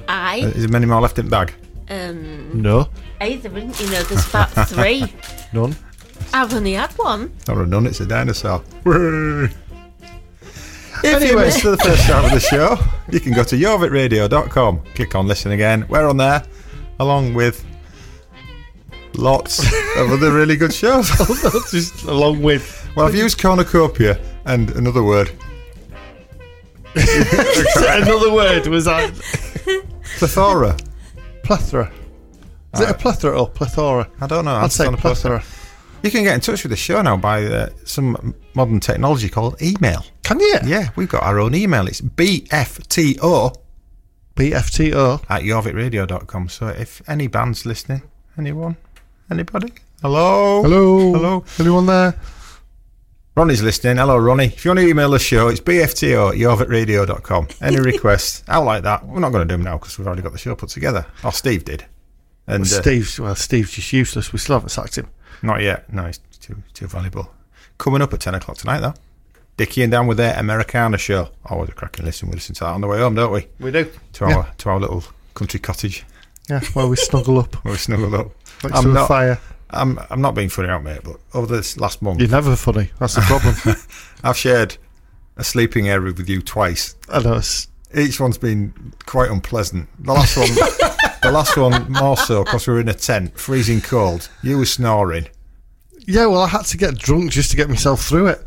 [0.08, 0.38] I.
[0.56, 1.54] Is there many more left in the bag?
[1.90, 2.90] Um, No.
[3.22, 5.06] either, isn't you know, there's about three.
[5.52, 5.76] None.
[6.34, 7.34] I've only had one.
[7.48, 8.64] Not a none, it's a dinosaur.
[8.86, 9.52] If
[11.04, 11.46] you Anyway.
[11.46, 12.78] missed the first half of the show,
[13.12, 15.86] you can go to jorvikradio.com, click on listen again.
[15.90, 16.44] We're on there,
[17.00, 17.66] along with
[19.20, 19.60] lots
[19.98, 21.10] of other really good shows.
[21.72, 25.30] Just along with Well, I've used cornucopia and another word,
[26.96, 29.14] another word was that
[30.18, 30.76] plethora.
[31.44, 31.92] plethora.
[32.74, 34.10] Is it a plethora or plethora?
[34.22, 34.56] I don't know.
[34.56, 35.44] I'd say on a plethora.
[36.04, 39.62] You can get in touch with the show now by uh, some modern technology called
[39.62, 40.06] email.
[40.24, 40.56] Can you?
[40.66, 41.88] Yeah, we've got our own email.
[41.88, 43.56] It's bfto
[44.36, 45.24] BFTO.
[45.30, 46.48] at jorvikradio.com.
[46.50, 48.04] So if any band's listening,
[48.38, 48.78] anyone,
[49.32, 51.12] anybody, hello, Hello.
[51.14, 51.44] hello.
[51.60, 52.16] Anyone there?
[53.36, 53.98] Ronnie's listening.
[53.98, 54.46] Hello, Ronnie.
[54.46, 57.48] If you want to email the show, it's bfto at jorvikradio.com.
[57.62, 59.06] Any requests out like that?
[59.08, 61.06] We're not going to do them now because we've already got the show put together.
[61.24, 61.86] Oh, Steve did.
[62.48, 64.34] And uh, Steve's well, Steve's just useless.
[64.34, 65.08] We still haven't sacked him.
[65.42, 65.92] not yet.
[65.94, 67.32] No, he's too too valuable.
[67.78, 68.96] Coming up at 10 o'clock tonight, though.
[69.56, 71.30] Dickie and Dan with their Americana show.
[71.46, 72.28] Always a cracking listen.
[72.30, 73.48] We listen to that on the way home, don't we?
[73.60, 73.90] We do.
[74.14, 75.04] To our to our little
[75.34, 76.06] country cottage
[76.50, 78.32] Yeah, where we snuggle up where we snuggle up.
[78.64, 79.40] Next I'm to not, fire.
[79.72, 82.90] I'm, I'm not being funny out, mate, but over this last month, You're never funny.
[83.00, 83.56] That's the problem.
[84.24, 84.78] I've shared
[85.38, 86.96] a sleeping area with you twice.
[87.10, 87.42] I know.
[87.96, 89.88] Each one's been quite unpleasant.
[90.04, 90.48] The last one,
[91.24, 94.30] the last one more so because we were in a tent, freezing cold.
[94.44, 95.28] You were snoring.
[96.08, 98.44] yeah, well, I had to get drunk just to get myself through it.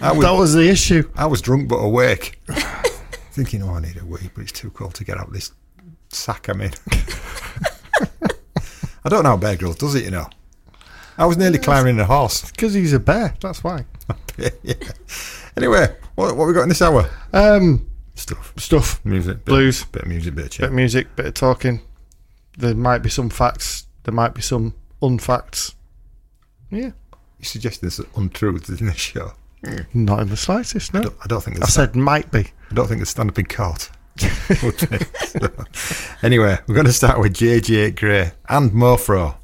[0.00, 1.08] Was, That was the issue.
[1.14, 2.40] I was drunk but awake,
[3.32, 5.52] thinking, "Oh, I need a wee," but it's too cold to get out of this
[6.08, 6.72] sack I'm in.
[9.04, 10.28] I don't know how Bear Grylls does it, you know.
[11.18, 12.50] I was nearly climbing a horse.
[12.50, 13.34] Because he's a bear.
[13.40, 13.84] That's why.
[14.62, 14.74] yeah.
[15.56, 17.08] Anyway, what what we got in this hour?
[17.32, 19.04] Um, Stuff, stuff.
[19.04, 19.84] music, bit, Blues.
[19.84, 20.60] bit of music, bit of chat.
[20.60, 21.80] Bit of music, bit of talking.
[22.58, 23.86] There might be some facts.
[24.04, 25.74] There might be some unfacts.
[26.70, 26.90] Yeah.
[27.38, 29.32] You're suggesting there's untruths in this show?
[29.94, 31.00] Not in the slightest, no.
[31.00, 32.50] I don't, I don't think I said might be.
[32.70, 33.90] I don't think it's stand up in court.
[34.62, 34.98] Would they?
[35.26, 35.48] So,
[36.22, 39.36] anyway, we're going to start with JJ Grey and Mofro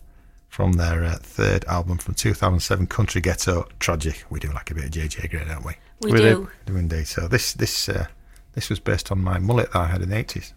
[0.48, 4.24] from their uh, third album from 2007, Country Ghetto Tragic.
[4.28, 5.74] We do like a bit of JJ Grey, don't we?
[6.02, 6.22] We, We do.
[6.22, 6.50] do.
[6.66, 7.06] Do indeed.
[7.06, 8.06] So this this uh,
[8.54, 10.52] this was based on my mullet that I had in the 80s.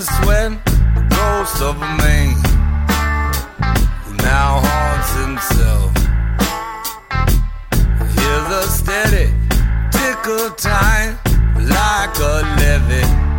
[0.00, 0.52] Since when
[0.94, 2.28] the ghost of a man
[4.04, 5.94] who now haunts himself.
[8.16, 9.26] Hear the steady
[9.90, 11.18] tick of time
[11.68, 13.29] like a levee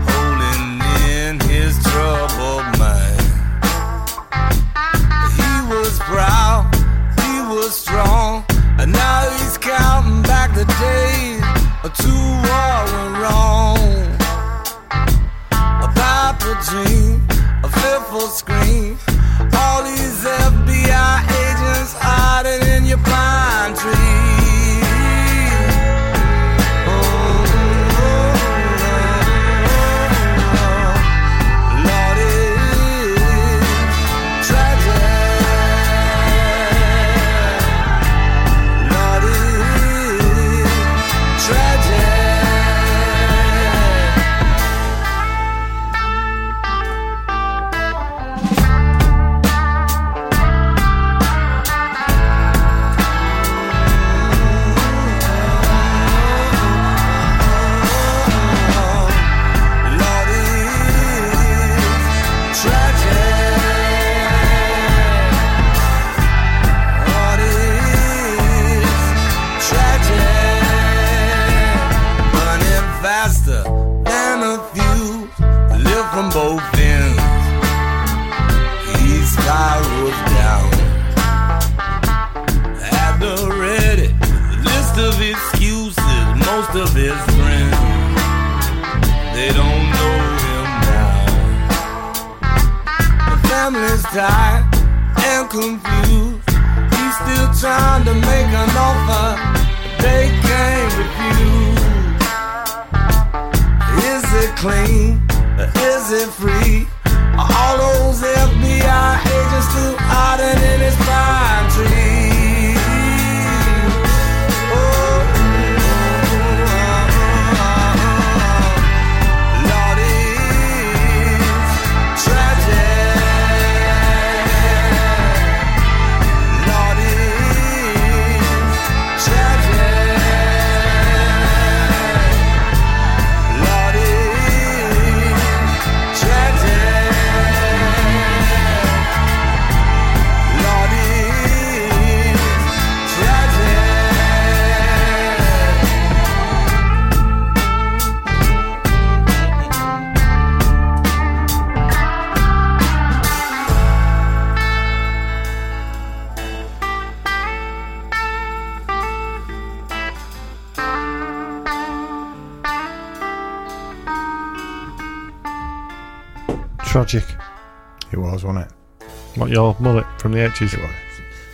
[169.80, 170.78] Mullet from the 80s?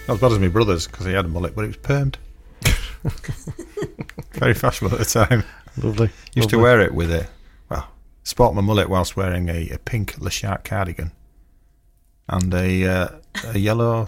[0.07, 2.15] Not as bad as my brother's because he had a mullet, but it was permed.
[4.33, 5.43] Very fashionable at the time.
[5.81, 6.09] Lovely.
[6.33, 7.27] Used to wear it with a
[7.69, 7.89] well,
[8.23, 11.11] sport my mullet whilst wearing a, a pink Le Shark cardigan
[12.29, 13.07] and a uh,
[13.53, 14.07] a yellow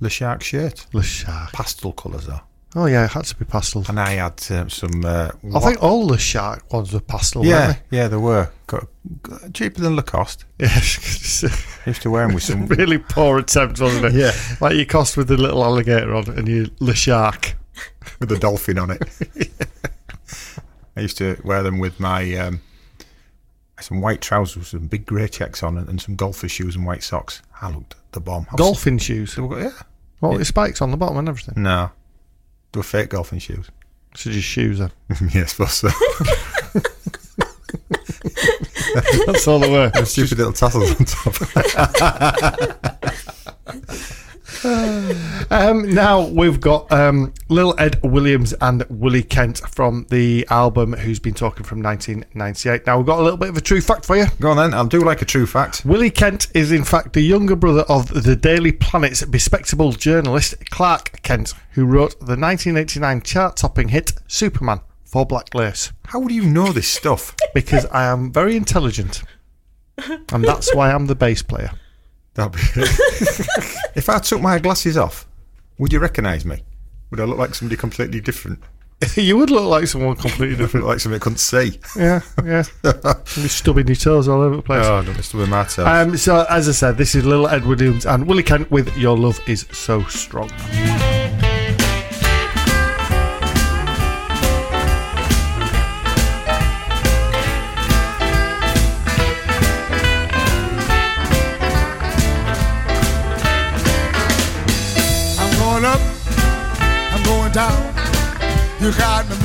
[0.00, 0.86] Le Shark shirt.
[0.92, 1.52] Le Shark.
[1.52, 2.40] Pastel colours though.
[2.76, 3.84] Oh, yeah, it had to be pastel.
[3.88, 5.04] And I had um, some.
[5.04, 8.88] Uh, I think all the shark ones were pastel, yeah, weren't yeah, they were got,
[9.22, 10.44] got cheaper than Lacoste.
[10.58, 10.66] they?
[10.66, 11.44] Yes.
[11.86, 12.66] I used to wear them with some.
[12.66, 14.12] really poor attempt, wasn't it?
[14.14, 14.32] Yeah.
[14.60, 17.54] Like Lacoste with the little alligator on and you Le Shark.
[18.18, 19.02] with the dolphin on it.
[20.96, 22.60] I used to wear them with my um,
[23.80, 26.86] some white trousers with some big grey checks on and, and some golfer shoes and
[26.86, 27.42] white socks.
[27.60, 28.46] I looked the bomb.
[28.50, 29.34] I was- Golfing shoes.
[29.36, 29.70] They were- yeah.
[30.20, 31.62] What, with spikes on the bottom and everything?
[31.62, 31.90] No.
[32.74, 33.70] Were fake golfing shoes.
[34.16, 34.90] So just shoes then.
[35.32, 35.88] yeah, I suppose so.
[39.26, 39.96] That's all the work.
[40.06, 41.34] Stupid little tassels on top.
[45.50, 51.20] Um, now we've got um, Lil Ed Williams and Willie Kent from the album Who's
[51.20, 52.86] Been Talking from 1998.
[52.86, 54.26] Now we've got a little bit of a true fact for you.
[54.40, 54.74] Go on then.
[54.74, 55.84] I'll do like a true fact.
[55.84, 61.20] Willie Kent is in fact the younger brother of the Daily Planet's bespectable journalist Clark
[61.22, 65.92] Kent, who wrote the 1989 chart-topping hit Superman for Black Lace.
[66.06, 67.36] How do you know this stuff?
[67.54, 69.22] Because I am very intelligent,
[70.32, 71.72] and that's why I'm the bass player.
[72.34, 72.58] That'd be
[73.94, 75.26] if I took my glasses off,
[75.78, 76.64] would you recognise me?
[77.10, 78.58] Would I look like somebody completely different?
[79.16, 80.86] you would look like someone completely different.
[80.86, 81.80] like somebody I couldn't see?
[81.96, 82.64] Yeah, yeah.
[82.82, 84.84] You're stubbing your toes all over the place.
[84.86, 85.86] Oh, don't disturb my toes.
[85.86, 89.16] Um, so, as I said, this is Little Ed Williams and Willie Kent with Your
[89.16, 90.50] Love Is So Strong.
[108.84, 109.43] You got me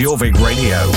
[0.00, 0.89] Jorvik Radio.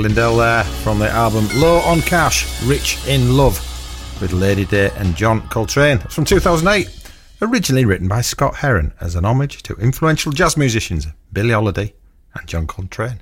[0.00, 3.58] Lindell there from the album Low on Cash, Rich in Love
[4.20, 5.98] with Lady Day and John Coltrane.
[6.04, 6.88] It's from 2008.
[7.42, 11.94] Originally written by Scott Heron as an homage to influential jazz musicians Billie Holiday
[12.34, 13.20] and John Coltrane.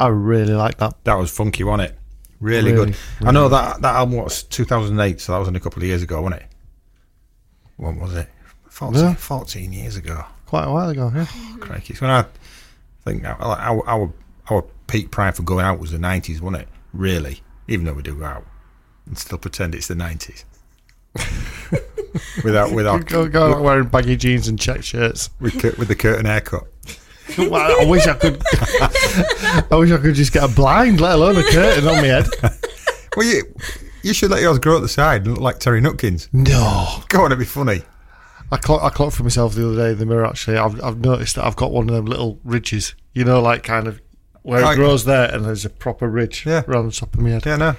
[0.00, 0.94] I really like that.
[1.04, 1.98] That was funky, wasn't it?
[2.40, 2.96] Really, Really, good.
[3.22, 6.02] I know that that album was 2008, so that was only a couple of years
[6.02, 6.48] ago, wasn't it?
[7.76, 8.28] What was it?
[8.68, 9.14] 14, Yeah.
[9.14, 10.24] 14 years ago.
[10.46, 11.26] Quite a while ago, yeah.
[11.60, 11.92] Crikey.
[11.94, 12.24] It's when I
[13.04, 14.12] think our, our,
[14.50, 16.68] our peak prime for going out was the 90s, wasn't it?
[16.92, 17.40] Really.
[17.68, 18.46] Even though we do go out
[19.06, 20.44] and still pretend it's the 90s.
[22.44, 25.30] without, without, Go, go out wearing baggy jeans and check shirts.
[25.40, 26.64] with, with the curtain haircut.
[27.38, 28.42] Well, I wish I could.
[28.52, 32.26] I wish I could just get a blind, let alone a curtain on my head.
[33.16, 33.42] Well, you,
[34.02, 36.28] you should let yours grow at the side and look like Terry Nutkins.
[36.34, 37.80] No, Go on, it'd be funny.
[38.52, 40.26] I clock, I clocked for myself the other day in the mirror.
[40.26, 42.94] Actually, I've, I've noticed that I've got one of them little ridges.
[43.14, 44.02] You know, like kind of
[44.44, 46.62] where it grows there, and there's a proper ridge Yeah.
[46.68, 47.44] around the top of my head.
[47.46, 47.74] Yeah, no.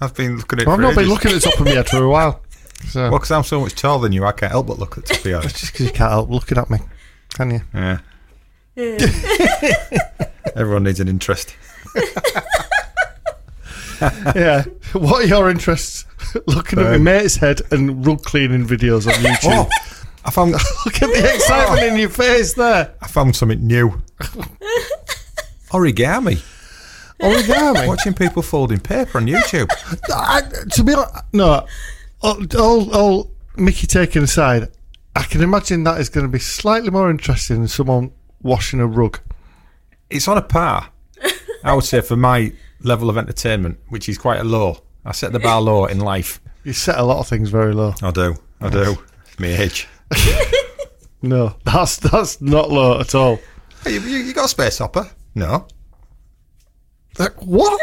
[0.00, 1.72] I've been looking at it Well, I've not been looking at the top of my
[1.72, 2.40] head for a while.
[2.88, 5.06] So Well, because I'm so much taller than you, I can't help but look at
[5.06, 5.52] the top of yours.
[5.52, 6.78] just because you can't help looking at me,
[7.34, 7.60] can you?
[7.74, 7.98] Yeah.
[10.54, 11.56] Everyone needs an interest.
[14.34, 14.64] yeah.
[14.92, 16.04] What are your interests?
[16.46, 19.66] looking at my Um, mate's head and rug cleaning videos on YouTube.
[19.66, 19.68] Oh,
[20.26, 22.94] I found Look at the excitement in your face there.
[23.00, 24.02] I found something new.
[25.70, 26.42] Origami.
[27.20, 27.88] Origami.
[27.88, 29.68] Watching people folding paper on YouTube.
[30.08, 31.66] I, to be honest, no.
[32.22, 34.68] All, all, all Mickey taken aside,
[35.14, 38.12] I can imagine that is going to be slightly more interesting than someone
[38.42, 39.20] washing a rug.
[40.10, 40.90] It's on a par,
[41.64, 42.52] I would say, for my
[42.82, 44.82] level of entertainment, which is quite a low.
[45.04, 46.40] I set the bar low in life.
[46.64, 47.94] You set a lot of things very low.
[48.02, 48.36] I do.
[48.60, 48.96] I do.
[49.38, 49.88] Me age.
[51.22, 53.40] No, that's that's not low at all.
[53.82, 55.10] Hey, you, you, got a space hopper?
[55.36, 55.66] No.
[57.18, 57.70] Like, what?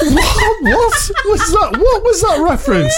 [0.00, 0.02] what?
[0.02, 1.76] What was that?
[1.78, 2.94] What was that reference?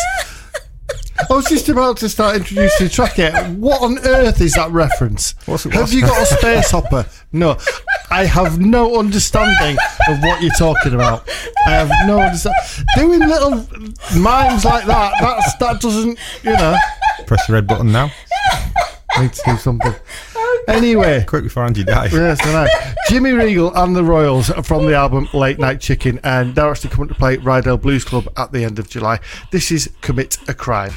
[1.31, 3.33] I was just about to start introducing the track here.
[3.59, 5.35] What on earth is that reference?
[5.45, 7.05] What's it- have you got a space hopper?
[7.33, 7.59] No,
[8.11, 9.77] I have no understanding
[10.09, 11.29] of what you're talking about.
[11.67, 12.63] I have no understanding.
[12.97, 13.51] Doing little
[14.19, 16.77] mimes like that, that's that doesn't, you know.
[17.27, 18.11] Press the red button now.
[19.19, 19.95] Need to do something.
[20.69, 22.13] Anyway, Quick before Andy dies.
[22.13, 22.93] Yes, I know.
[23.09, 27.09] Jimmy Regal and the Royals from the album Late Night Chicken, and they're actually coming
[27.09, 29.19] to play Ryedale Blues Club at the end of July.
[29.51, 30.93] This is Commit a Crime.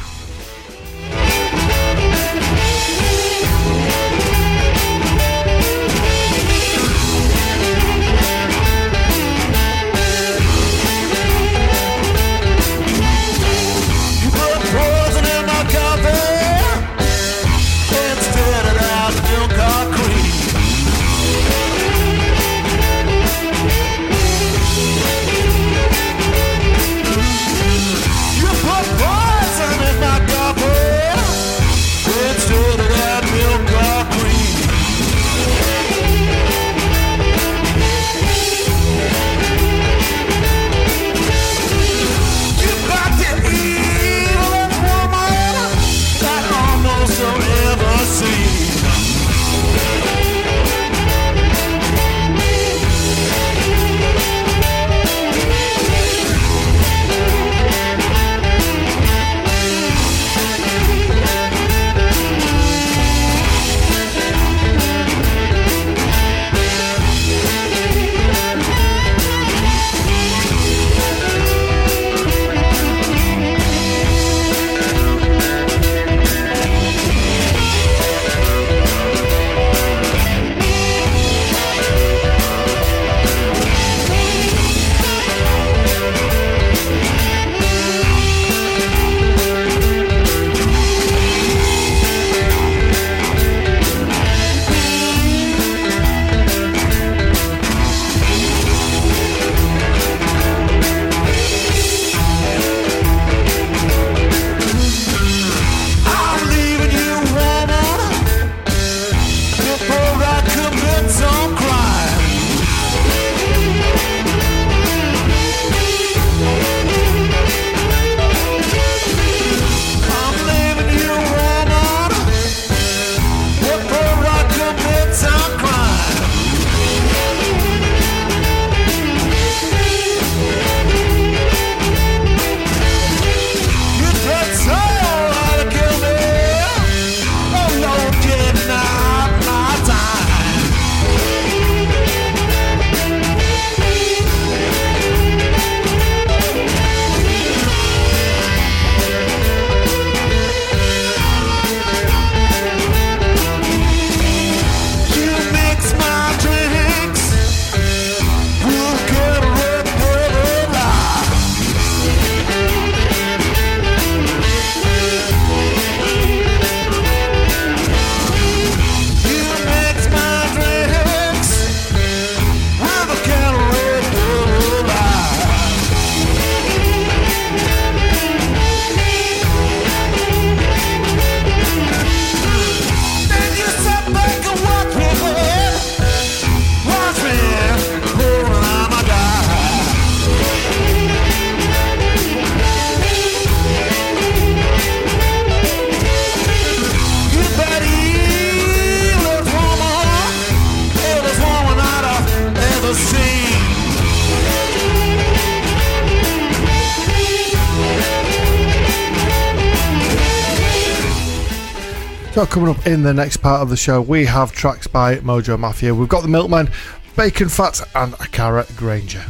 [212.41, 215.59] So, coming up in the next part of the show, we have tracks by Mojo
[215.59, 215.93] Mafia.
[215.93, 216.71] We've got the Milkman,
[217.15, 219.23] Bacon Fat, and Cara Granger.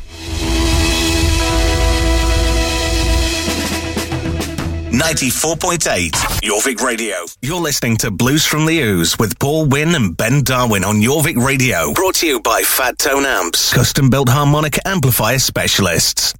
[4.93, 7.17] Ninety-four point eight, Jorvik Radio.
[7.41, 11.35] You're listening to Blues from the Ooze with Paul Wynn and Ben Darwin on Jorvik
[11.35, 11.91] Radio.
[11.91, 16.33] Brought to you by Fat Tone Amps, custom-built harmonica amplifier specialists.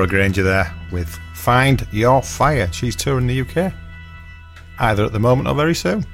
[0.00, 2.72] Cara Granger there with Find Your Fire.
[2.72, 3.70] She's touring the UK.
[4.78, 6.06] Either at the moment or very soon.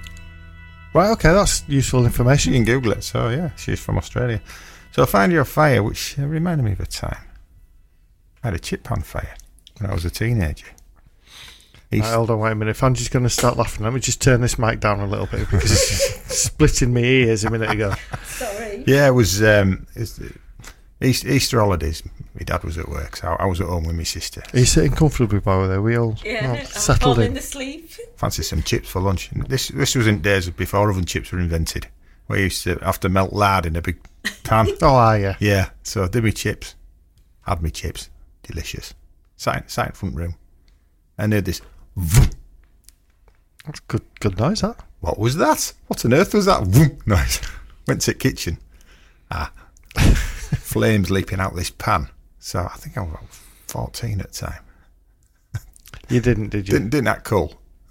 [0.92, 2.52] Right, okay, that's useful information.
[2.52, 3.04] You can Google it.
[3.04, 4.40] So, yeah, she's from Australia.
[4.90, 7.20] So, Find Your Fire, which reminded me of a time.
[8.42, 9.36] I had a chip pan fire
[9.78, 10.66] when I was a teenager.
[11.92, 12.72] East- Right, hold on, wait a minute.
[12.72, 15.26] If Angie's going to start laughing, let me just turn this mic down a little
[15.26, 17.94] bit because it's splitting my ears a minute ago.
[18.24, 18.82] Sorry.
[18.84, 20.18] Yeah, it was um, it's,
[21.02, 22.02] Easter, Easter holidays.
[22.34, 24.42] My dad was at work, so I was at home with my sister.
[24.54, 25.82] Are you sitting comfortably by there?
[25.82, 27.36] We all Yeah, all settled falling in.
[27.36, 27.90] asleep.
[28.16, 29.30] Fancy some chips for lunch.
[29.32, 31.88] And this this was in days before oven chips were invented.
[32.28, 33.98] We used to have to melt lard in a big
[34.42, 34.68] pan.
[34.82, 35.36] Oh, ah, yeah.
[35.38, 36.74] yeah, so I did me chips.
[37.42, 38.08] Had me chips.
[38.42, 38.94] Delicious.
[39.36, 40.34] Sat in, sat in front room.
[41.18, 41.60] And heard this.
[41.94, 42.30] vroom.
[43.66, 44.82] That's good, good noise, that.
[45.00, 45.72] What was that?
[45.88, 46.64] What on earth was that?
[46.64, 47.40] Vroom noise.
[47.86, 48.58] Went to the kitchen.
[49.30, 49.52] Ah.
[50.76, 52.08] Flames leaping out this pan.
[52.38, 53.24] So I think I was about
[53.68, 54.62] 14 at the time.
[56.08, 56.74] You didn't, did you?
[56.74, 57.54] Didn't, didn't that cool?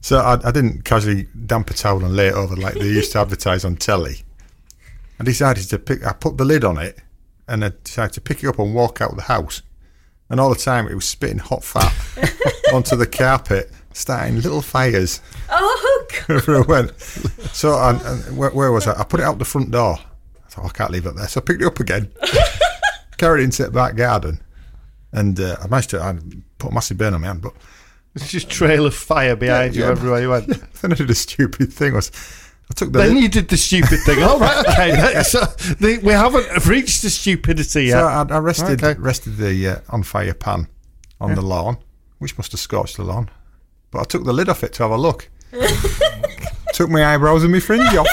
[0.00, 3.12] so I, I didn't casually damp a towel and lay it over like they used
[3.12, 4.22] to advertise on telly.
[5.18, 6.04] I decided to pick.
[6.04, 6.98] I put the lid on it,
[7.48, 9.62] and I decided to pick it up and walk out of the house.
[10.28, 11.92] And all the time it was spitting hot fat
[12.74, 16.46] onto the carpet, starting little fires Oh, God.
[16.46, 16.86] wherever I.
[17.52, 17.94] So I,
[18.32, 19.00] where, where was I?
[19.00, 19.98] I put it out the front door.
[20.56, 22.10] I I can't leave it there, so I picked it up again,
[23.16, 24.40] carried it into the back garden,
[25.12, 26.16] and uh, I managed to I
[26.58, 27.42] put a massive burn on my hand.
[27.42, 27.54] But
[28.14, 29.90] It's just trail of fire behind Yeah, you yeah.
[29.92, 30.46] everywhere you went.
[30.82, 31.94] then I did a stupid thing.
[31.94, 32.10] Was
[32.70, 34.22] I took the Then you did the stupid thing.
[34.22, 35.22] All right, okay.
[35.24, 35.40] So
[35.80, 37.92] the, we haven't reached the stupidity yet.
[38.00, 38.98] so I, I rested Okay.
[39.00, 40.68] rested the uh, on fire pan
[41.20, 41.76] on the lawn,
[42.18, 43.30] which must have scorched the lawn.
[43.90, 45.28] But I took the lid off it to have a look.
[46.72, 48.08] took my eyebrows and my fringe off.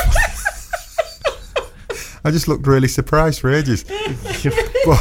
[2.23, 3.83] I just looked really surprised for ages.
[4.85, 4.99] but,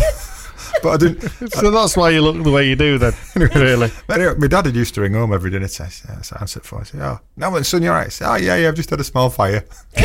[0.83, 1.53] but I didn't.
[1.53, 3.91] so that's why you look the way you do then, really.
[4.09, 6.81] Anyway, my dad had used to ring home every dinner I answered phone.
[6.81, 8.91] I said, "Oh, now then, son, you're right." I said, "Oh, yeah, yeah, I've just
[8.91, 9.65] had a small fire."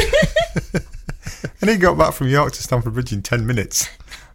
[1.62, 3.90] and he got back from York to Stamford Bridge in ten minutes,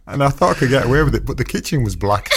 [0.07, 1.25] and I thought I could get away with it.
[1.25, 2.29] But the kitchen was black,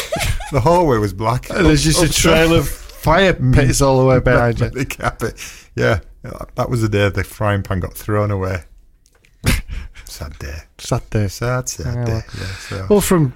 [0.53, 1.51] the hallway was black.
[1.51, 4.71] And there's just a trail of fire pits all the way behind you.
[4.71, 5.41] the carpet.
[5.75, 6.01] Yeah,
[6.55, 8.65] that was the day the frying pan got thrown away.
[10.15, 10.59] Sad day.
[10.79, 11.29] Sad day.
[11.29, 12.13] Sad, sad Yeah, day.
[12.13, 12.23] well.
[12.39, 12.87] Yeah, so.
[12.89, 13.35] Well, from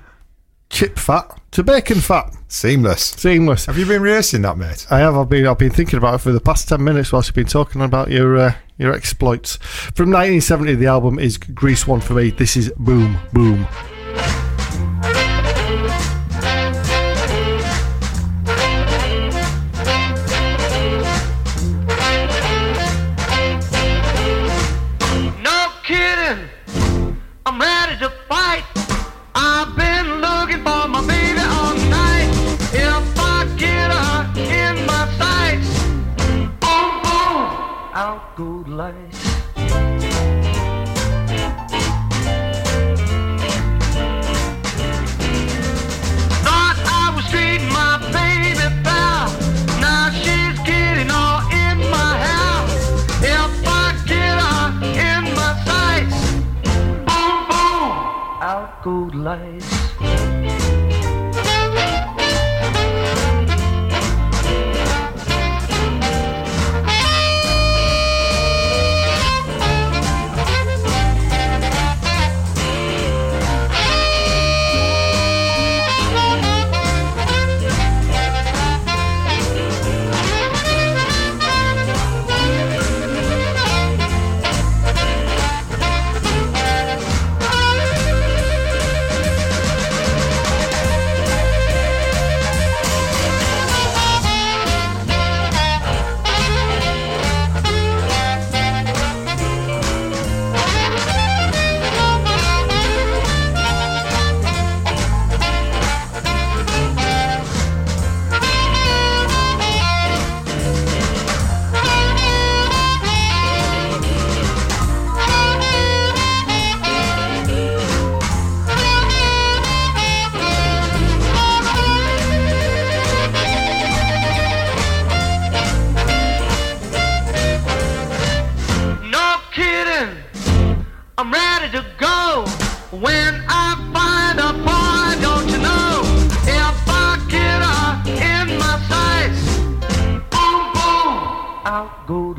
[0.71, 3.03] chip fat to bacon fat, Seamless.
[3.17, 3.67] seamless.
[3.67, 4.87] Have you been racing that, mate?
[4.91, 5.17] I have.
[5.17, 5.47] I've been.
[5.47, 8.11] I've been thinking about it for the past ten minutes whilst you've been talking about
[8.11, 9.57] your uh, your exploits.
[9.57, 12.31] From 1970, the album is Grease One for me.
[12.31, 13.67] This is Boom Boom.
[59.29, 59.58] Out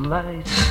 [0.09, 0.68] lights.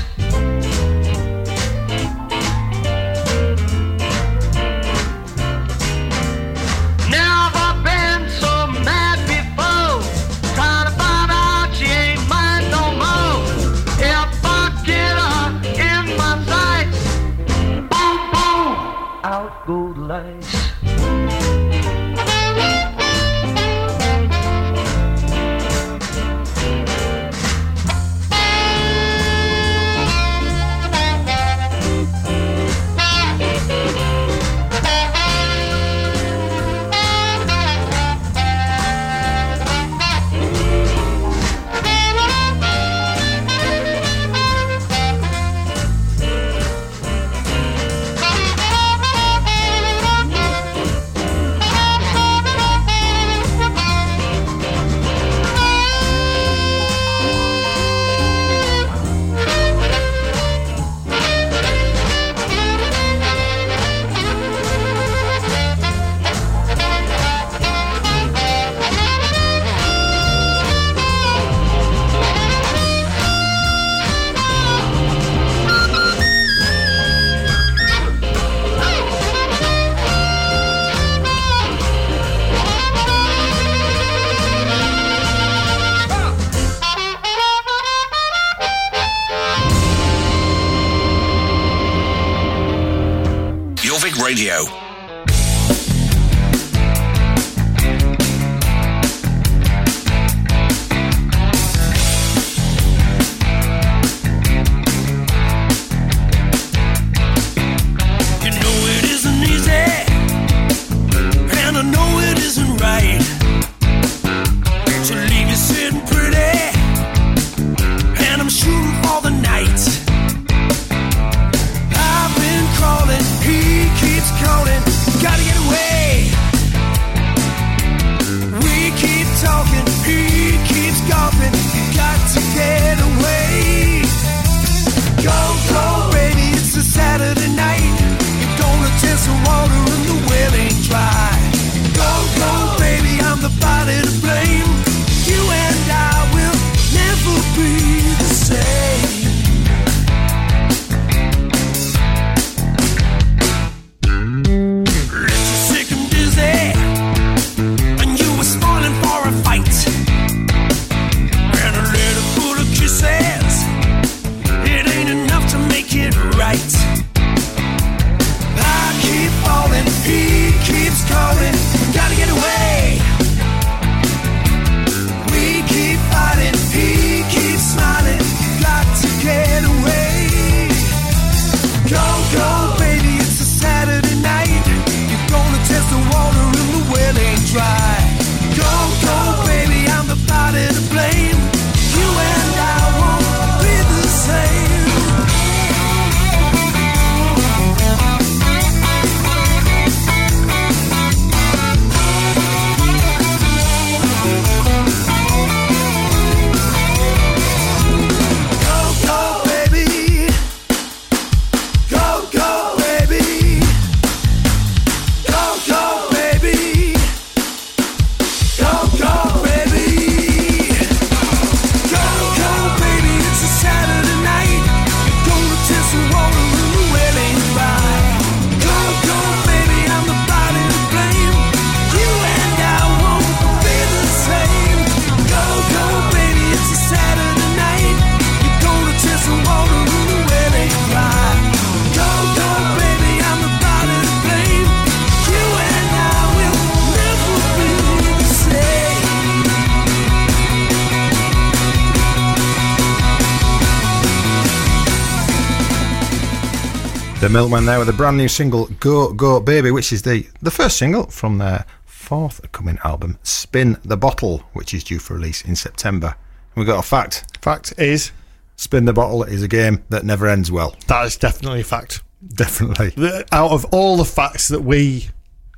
[257.29, 260.51] The Milkman there with a brand new single, Go Go Baby, which is the, the
[260.51, 265.55] first single from their forthcoming album, Spin the Bottle, which is due for release in
[265.55, 266.15] September.
[266.55, 267.37] We've got a fact.
[267.43, 268.13] Fact is,
[268.57, 270.75] Spin the Bottle is a game that never ends well.
[270.87, 272.03] that is definitely a fact.
[272.27, 272.95] Definitely.
[272.97, 275.11] The- out of all the facts that we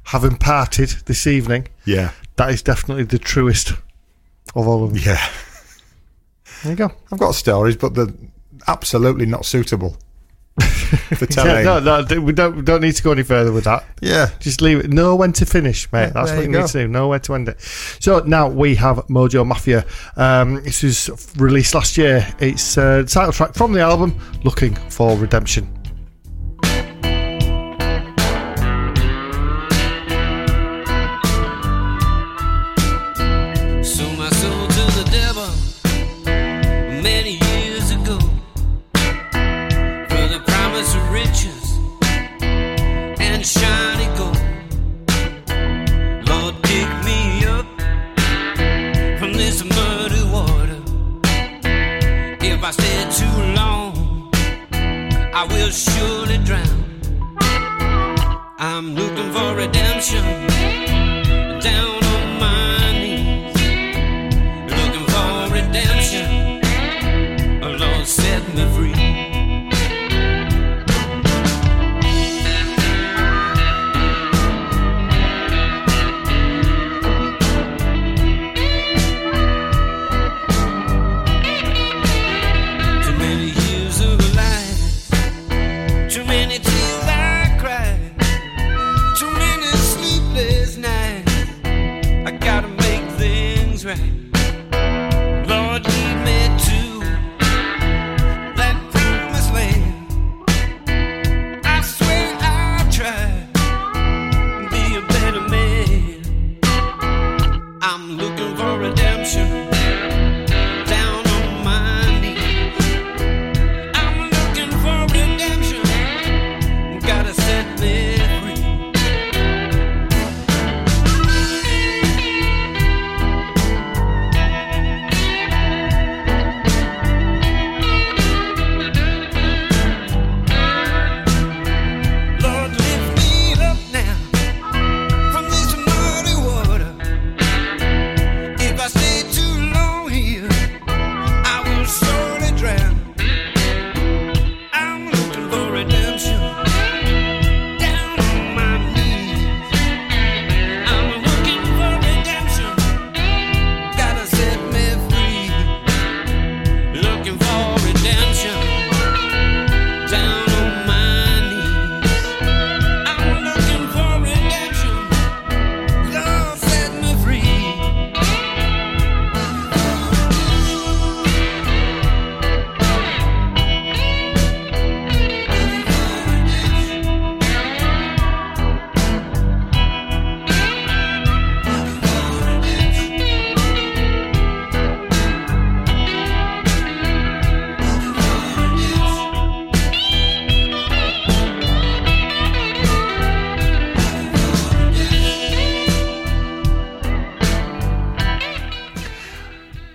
[0.06, 2.10] have imparted this evening, Yeah.
[2.34, 3.74] that is definitely the truest
[4.56, 5.02] of all of them.
[5.06, 5.24] Yeah.
[6.64, 6.90] There you go.
[7.12, 8.12] I've got stories, but they're
[8.66, 9.96] absolutely not suitable
[11.16, 13.84] for Yeah, no, no, we don't we don't need to go any further with that.
[14.00, 14.30] Yeah.
[14.40, 14.90] Just leave it.
[14.90, 16.00] Know when to finish, mate.
[16.00, 16.88] Yeah, That's what you you need to do.
[16.88, 17.60] Know where to end it.
[17.60, 19.84] So now we have Mojo Mafia.
[20.16, 22.26] Um, this was released last year.
[22.38, 25.79] It's uh, the title track from the album, Looking for Redemption.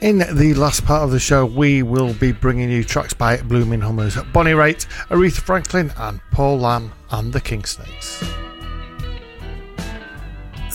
[0.05, 3.81] In the last part of the show, we will be bringing you tracks by Blooming
[3.81, 8.23] Hummers, Bonnie Raitt, Aretha Franklin, and Paul Lamb and the King Snakes.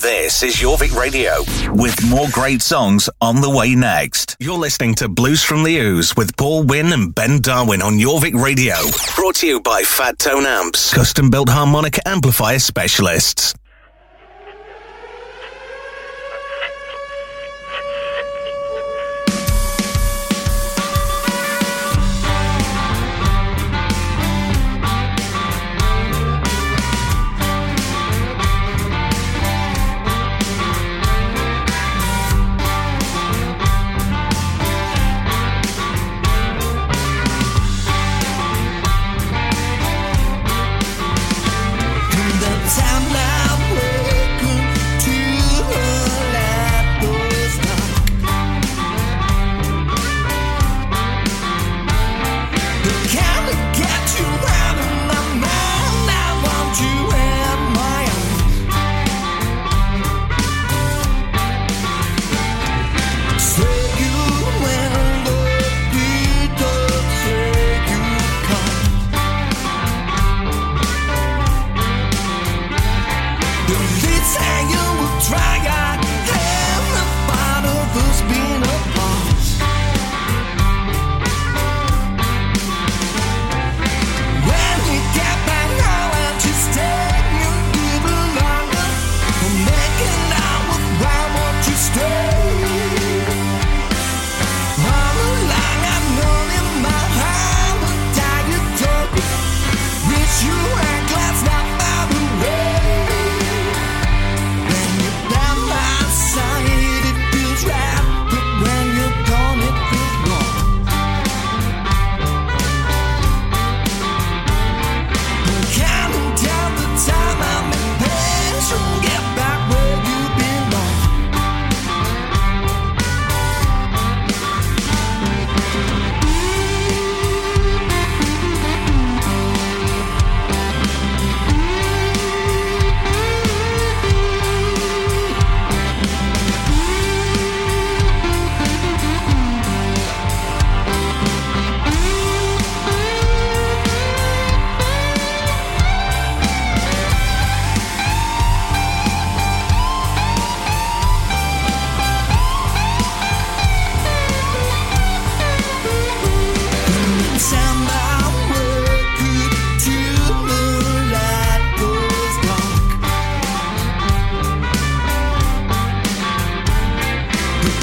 [0.03, 1.45] This is Jorvik Radio
[1.81, 4.37] with more great songs on the way next.
[4.41, 8.35] You're listening to Blues from the Ooze with Paul Wynn and Ben Darwin on Jorvik
[8.35, 8.75] Radio.
[9.15, 13.55] Brought to you by Fat Tone Amps, custom built harmonic amplifier specialists.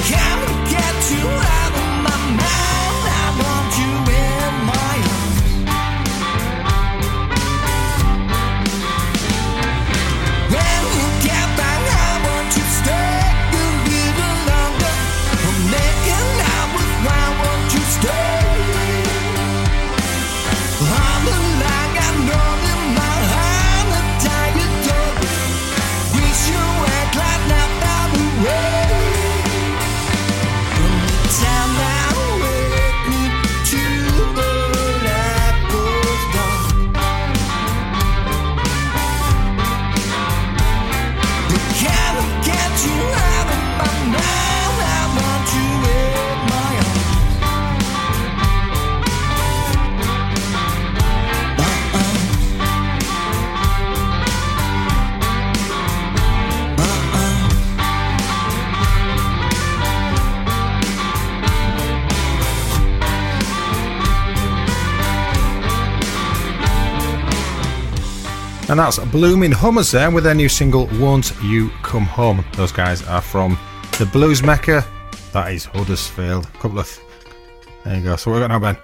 [0.09, 0.56] can
[68.77, 72.45] And that's Blooming Hummers there with their new single, Won't You Come Home.
[72.53, 73.57] Those guys are from
[73.97, 74.85] the Blues Mecca.
[75.33, 76.47] That is Huddersfield.
[76.59, 76.99] Couple of.
[77.83, 78.15] There you go.
[78.17, 78.77] So what we got now, Ben?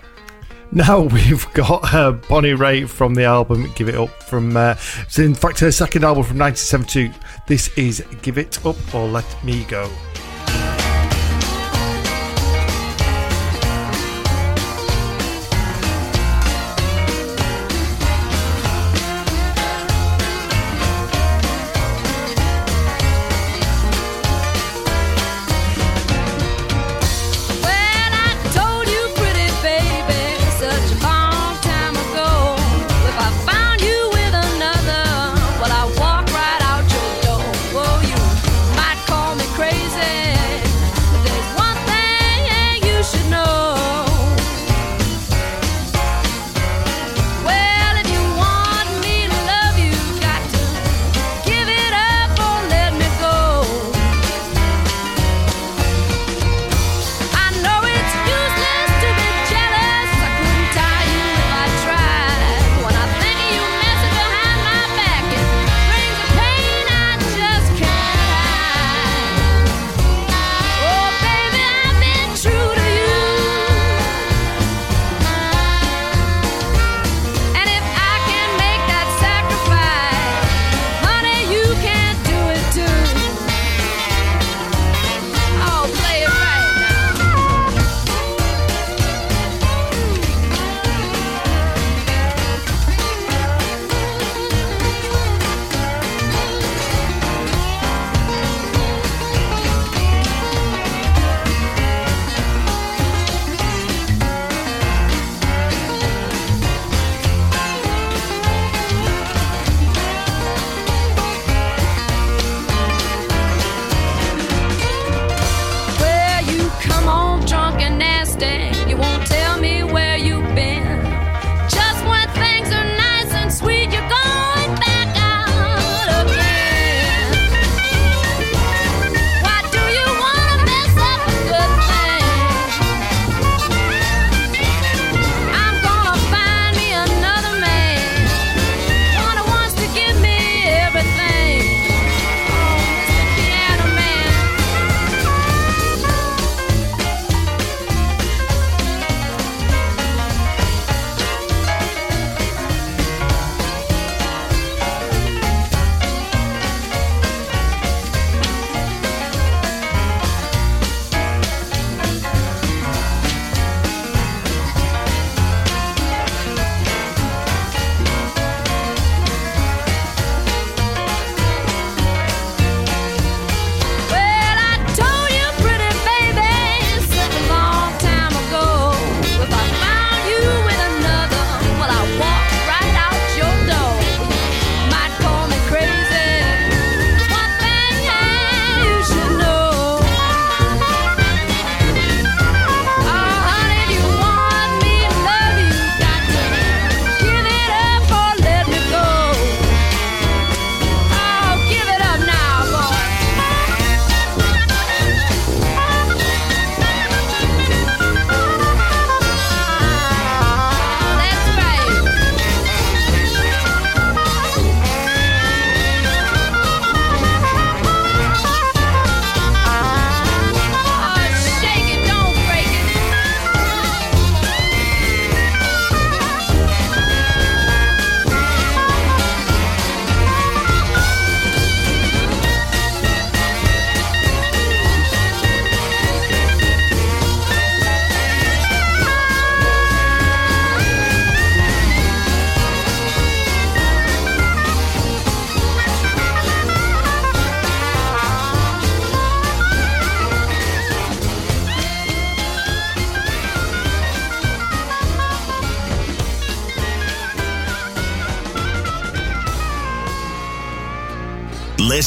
[0.71, 4.73] Now we've got uh, Bonnie Raitt from the album Give It Up from, uh,
[5.15, 7.13] in fact, her second album from 1972.
[7.45, 9.91] This is Give It Up or Let Me Go.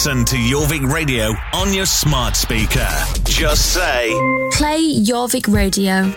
[0.06, 2.88] Listen to Jorvik Radio on your smart speaker.
[3.24, 4.10] Just say,
[4.52, 6.14] Play Jorvik Radio.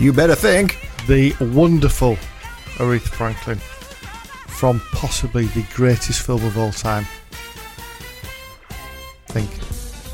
[0.00, 0.88] You better think.
[1.06, 2.16] The wonderful
[2.76, 7.04] Aretha Franklin from possibly the greatest film of all time.
[9.26, 9.50] Think.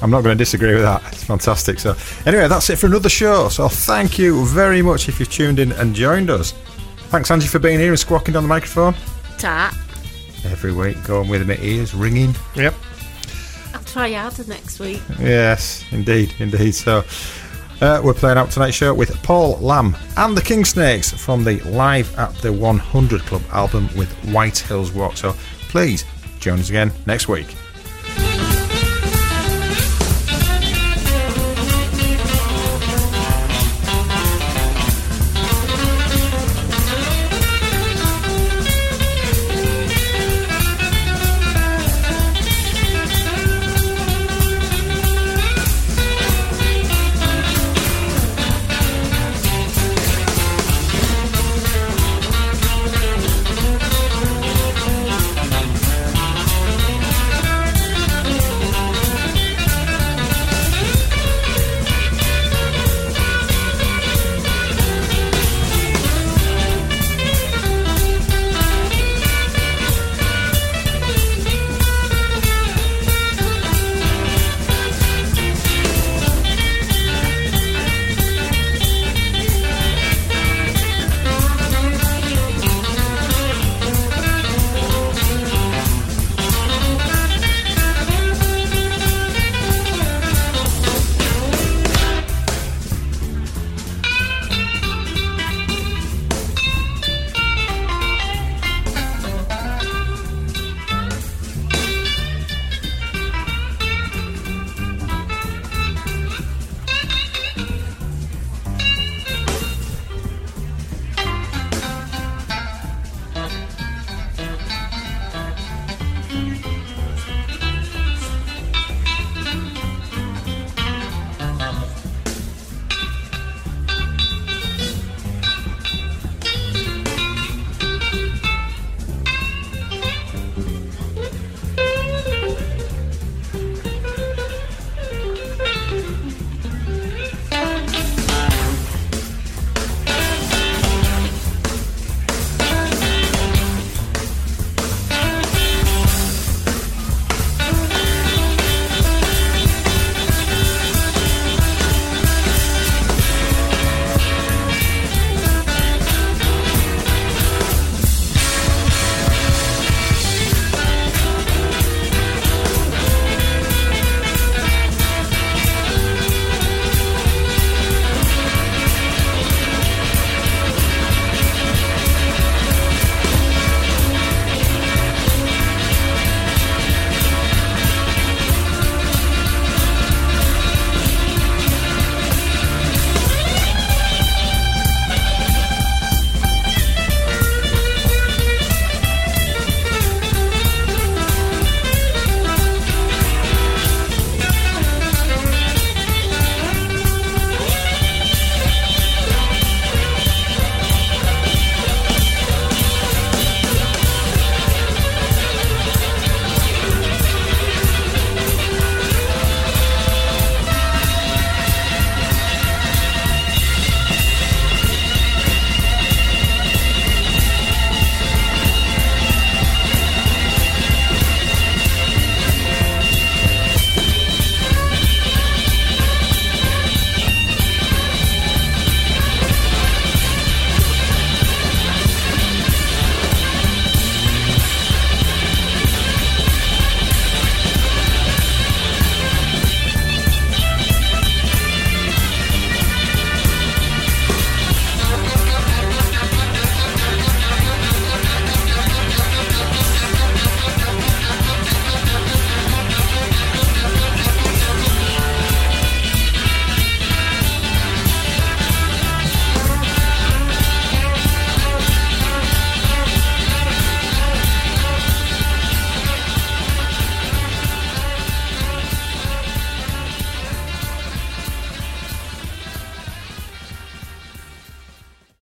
[0.03, 1.05] I'm not going to disagree with that.
[1.13, 1.79] It's fantastic.
[1.79, 1.95] So,
[2.27, 3.49] anyway, that's it for another show.
[3.49, 6.53] So, thank you very much if you've tuned in and joined us.
[7.11, 8.95] Thanks, Angie, for being here and squawking down the microphone
[9.39, 9.73] Ta.
[10.47, 12.35] every week, going with my ears ringing.
[12.57, 12.75] Yep.
[13.73, 15.01] I'll try harder next week.
[15.21, 16.75] Yes, indeed, indeed.
[16.75, 17.05] So,
[17.81, 21.61] uh, we're playing out tonight's show with Paul Lamb and the King Snakes from the
[21.61, 25.17] Live at the 100 Club album with White Hills Walk.
[25.17, 25.35] So,
[25.69, 26.05] please
[26.41, 27.55] join us again next week.